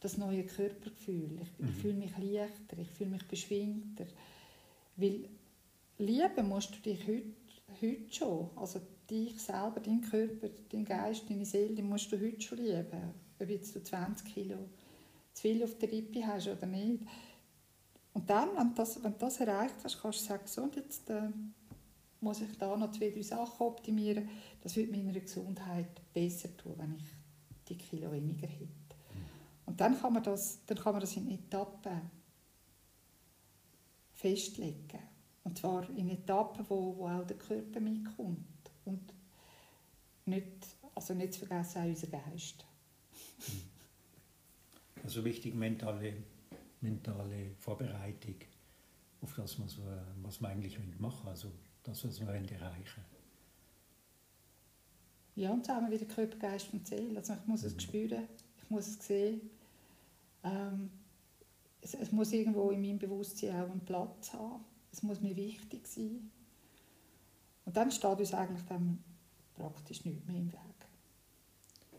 das 0.00 0.18
neue 0.18 0.44
Körpergefühl. 0.44 1.38
Ich, 1.40 1.58
mhm. 1.58 1.68
ich 1.68 1.74
fühle 1.76 1.94
mich 1.94 2.18
leichter, 2.18 2.78
ich 2.78 2.90
fühle 2.90 3.10
mich 3.10 3.26
beschwingter. 3.26 4.06
Weil 4.96 5.28
lieben 6.02 6.48
musst 6.48 6.74
du 6.74 6.80
dich 6.80 7.06
heute, 7.06 7.34
heute 7.80 8.12
schon. 8.12 8.50
Also 8.56 8.80
dich 9.08 9.40
selber, 9.40 9.80
deinen 9.80 10.02
Körper, 10.02 10.48
deinen 10.70 10.84
Geist, 10.84 11.28
deine 11.28 11.44
Seele, 11.44 11.74
die 11.74 11.82
musst 11.82 12.10
du 12.12 12.20
heute 12.20 12.40
schon 12.40 12.58
lieben. 12.58 13.14
Ob 13.40 13.48
jetzt 13.48 13.74
du 13.74 13.82
20 13.82 14.26
Kilo 14.32 14.58
zu 15.32 15.42
viel 15.42 15.64
auf 15.64 15.76
der 15.78 15.90
Rippe 15.90 16.26
hast 16.26 16.48
oder 16.48 16.66
nicht. 16.66 17.04
Und 18.14 18.28
dann, 18.28 18.56
wenn 18.56 18.68
du 18.68 18.74
das, 18.74 19.02
wenn 19.02 19.16
das 19.18 19.40
erreicht 19.40 19.76
hast, 19.82 20.00
kannst 20.00 20.20
du 20.20 20.24
sagen, 20.24 20.46
so, 20.46 20.62
und 20.62 20.76
jetzt... 20.76 21.10
Äh, 21.10 21.30
muss 22.22 22.40
ich 22.40 22.56
da 22.56 22.76
noch 22.76 22.92
zwei, 22.92 23.10
drei 23.10 23.22
Sachen 23.22 23.66
optimieren. 23.66 24.28
Das 24.60 24.76
würde 24.76 24.92
meiner 24.92 25.18
Gesundheit 25.18 26.00
besser 26.12 26.56
tun, 26.56 26.74
wenn 26.76 26.94
ich 26.94 27.04
die 27.68 27.76
Kilo 27.76 28.12
weniger 28.12 28.46
hätte. 28.46 28.96
Und 29.66 29.80
dann 29.80 30.00
kann 30.00 30.12
man 30.12 30.22
das, 30.22 30.64
dann 30.66 30.78
kann 30.78 30.92
man 30.92 31.00
das 31.00 31.16
in 31.16 31.30
Etappen 31.30 32.10
festlegen. 34.12 35.00
Und 35.44 35.58
zwar 35.58 35.88
in 35.90 36.08
Etappen, 36.08 36.64
wo, 36.68 36.96
wo 36.96 37.08
auch 37.08 37.26
der 37.26 37.36
Körper 37.36 37.80
mitkommt. 37.80 38.38
Und 38.84 39.12
nicht, 40.26 40.66
also 40.94 41.14
nicht 41.14 41.34
zu 41.34 41.46
vergessen 41.46 41.82
auch 41.82 41.86
unser 41.86 42.06
Geist. 42.08 42.64
Also 45.04 45.24
wichtig 45.24 45.52
mentale, 45.56 46.14
mentale 46.80 47.56
Vorbereitung 47.58 48.36
auf 49.20 49.34
das, 49.34 49.60
was 49.60 49.76
wir, 49.78 50.06
was 50.22 50.40
wir 50.40 50.48
eigentlich 50.48 50.78
machen 51.00 51.28
also 51.28 51.50
das, 51.82 52.04
was 52.04 52.20
wir 52.20 52.28
erreichen 52.28 53.04
Ja, 55.34 55.50
und 55.50 55.64
zusammen 55.64 55.90
wieder 55.90 56.04
Körper, 56.04 56.36
Geist 56.38 56.72
und 56.72 56.86
Seele. 56.86 57.18
Also 57.18 57.34
ich 57.34 57.46
muss 57.46 57.62
mhm. 57.62 57.68
es 57.68 57.82
spüren, 57.82 58.28
ich 58.58 58.70
muss 58.70 58.86
es 58.86 59.06
sehen. 59.06 59.50
Ähm, 60.44 60.90
es, 61.80 61.94
es, 61.94 62.12
muss 62.12 62.32
irgendwo 62.32 62.70
in 62.70 62.80
meinem 62.80 62.98
Bewusstsein 62.98 63.60
auch 63.60 63.70
einen 63.70 63.84
Platz 63.84 64.32
haben. 64.32 64.64
Es 64.92 65.02
muss 65.02 65.20
mir 65.20 65.34
wichtig 65.36 65.86
sein. 65.86 66.30
Und 67.64 67.76
dann 67.76 67.90
steht 67.90 68.18
uns 68.18 68.34
eigentlich 68.34 68.64
dann 68.68 69.02
praktisch 69.54 70.04
nichts 70.04 70.26
mehr 70.26 70.36
im 70.36 70.52
Weg. 70.52 70.58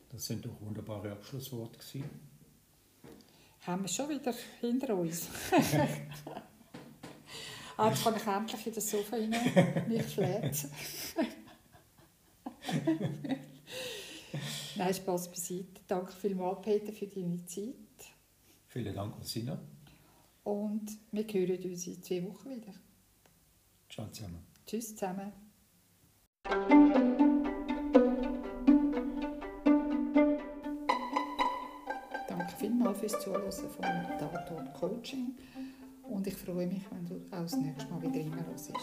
Das 0.09 0.25
sind 0.27 0.45
doch 0.45 0.61
wunderbare 0.61 1.11
Abschlussworte 1.11 1.79
gewesen. 1.79 2.09
Haben 3.65 3.81
wir 3.83 3.87
schon 3.87 4.09
wieder 4.09 4.33
hinter 4.59 4.95
uns. 4.95 5.29
ah, 7.77 7.89
jetzt 7.89 8.03
kann 8.03 8.15
ich 8.15 8.27
endlich 8.27 8.67
in 8.67 8.73
das 8.73 8.91
Sofa 8.91 9.15
rein, 9.15 9.33
mich 9.87 10.03
fläzen. 10.03 10.69
Nein, 14.75 14.93
Spaß 14.93 15.29
beiseite. 15.29 15.81
Danke 15.87 16.11
vielmals, 16.11 16.61
Peter, 16.61 16.91
für 16.91 17.07
deine 17.07 17.45
Zeit. 17.45 17.73
Vielen 18.67 18.93
Dank, 18.93 19.15
Sina. 19.23 19.59
Und 20.43 20.97
wir 21.11 21.23
hören 21.23 21.63
uns 21.63 21.87
in 21.87 22.03
zwei 22.03 22.23
Wochen 22.23 22.49
wieder. 22.49 22.73
Ciao 23.89 24.07
zusammen. 24.09 24.45
Tschüss 24.65 24.95
zusammen. 24.95 25.31
Danke 32.27 32.55
vielmals 32.57 32.99
fürs 32.99 33.19
Zuhören 33.21 33.51
von 33.51 33.83
Tatort 34.19 34.73
Coaching 34.73 35.37
und 36.03 36.27
ich 36.27 36.35
freue 36.35 36.67
mich, 36.67 36.83
wenn 36.91 37.05
du 37.05 37.15
auch 37.35 37.41
das 37.43 37.55
nächste 37.55 37.89
Mal 37.89 38.01
wieder 38.01 38.19
reinhörst. 38.19 38.73